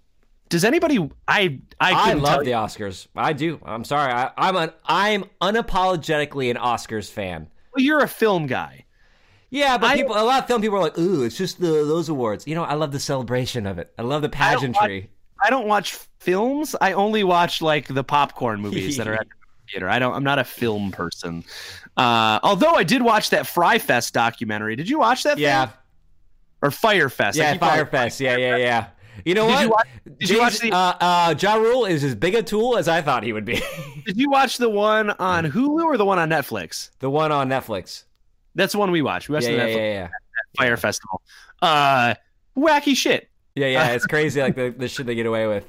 [0.53, 0.99] Does anybody?
[1.27, 2.51] I I, I love the.
[2.51, 3.07] Oscars.
[3.15, 3.59] I do.
[3.65, 4.13] I'm sorry.
[4.13, 7.49] I, I'm an I'm unapologetically an Oscars fan.
[7.73, 8.85] Well, you're a film guy.
[9.49, 11.65] Yeah, but I- people, a lot of film people are like, "Ooh, it's just the
[11.65, 13.91] those awards." You know, I love the celebration of it.
[13.97, 15.09] I love the I don't pageantry.
[15.43, 16.75] I don't watch films.
[16.80, 19.25] I only watch like the popcorn movies that are at
[19.67, 19.89] the theater.
[19.89, 20.13] I don't.
[20.13, 21.43] I'm not a film person.
[21.97, 24.75] Uh, although I did watch that Fry Fest documentary.
[24.75, 25.39] Did you watch that?
[25.39, 25.75] yeah, thing?
[26.61, 27.39] Or Fyre Fest?
[27.39, 28.19] I yeah, keep calling it Firefest.
[28.19, 28.88] Yeah, yeah, yeah.
[29.26, 29.61] You know Did what?
[29.64, 29.88] you watch-
[30.19, 33.02] did you watch the- uh, uh, Ja Rule is as big a tool as I
[33.02, 33.61] thought he would be.
[34.06, 36.90] Did you watch the one on Hulu or the one on Netflix?
[36.99, 38.03] the one on Netflix.
[38.56, 39.30] That's the one we watched.
[39.30, 40.07] We watched Yeah, the yeah, Netflix yeah, yeah.
[40.57, 41.22] Fyre Festival.
[41.61, 42.14] Uh,
[42.57, 43.30] wacky shit.
[43.56, 45.65] Yeah, yeah, it's crazy like the, the shit they get away with.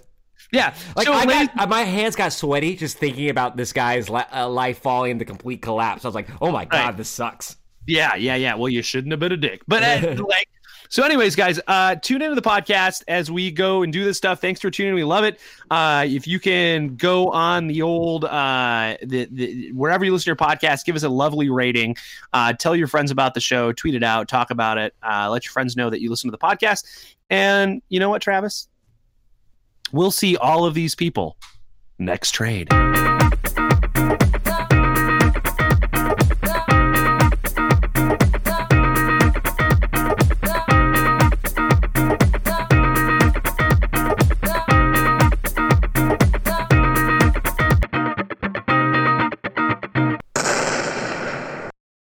[0.52, 0.74] Yeah.
[0.96, 4.10] Like so, I ladies- got, uh, my hands got sweaty just thinking about this guy's
[4.10, 6.04] li- uh, life falling into complete collapse.
[6.04, 6.96] I was like, oh my god, Right.
[6.96, 7.56] this sucks.
[7.86, 8.54] yeah, yeah, yeah.
[8.56, 9.62] Well, you shouldn't have been a dick.
[9.68, 10.48] But uh, like,
[10.94, 14.40] so, anyways, guys, uh, tune into the podcast as we go and do this stuff.
[14.40, 14.94] Thanks for tuning in.
[14.94, 15.40] We love it.
[15.68, 20.28] Uh, if you can go on the old, uh, the, the wherever you listen to
[20.28, 21.96] your podcast, give us a lovely rating.
[22.32, 23.72] Uh, tell your friends about the show.
[23.72, 24.28] Tweet it out.
[24.28, 24.94] Talk about it.
[25.02, 26.84] Uh, let your friends know that you listen to the podcast.
[27.28, 28.68] And you know what, Travis?
[29.90, 31.36] We'll see all of these people
[31.98, 32.68] next trade.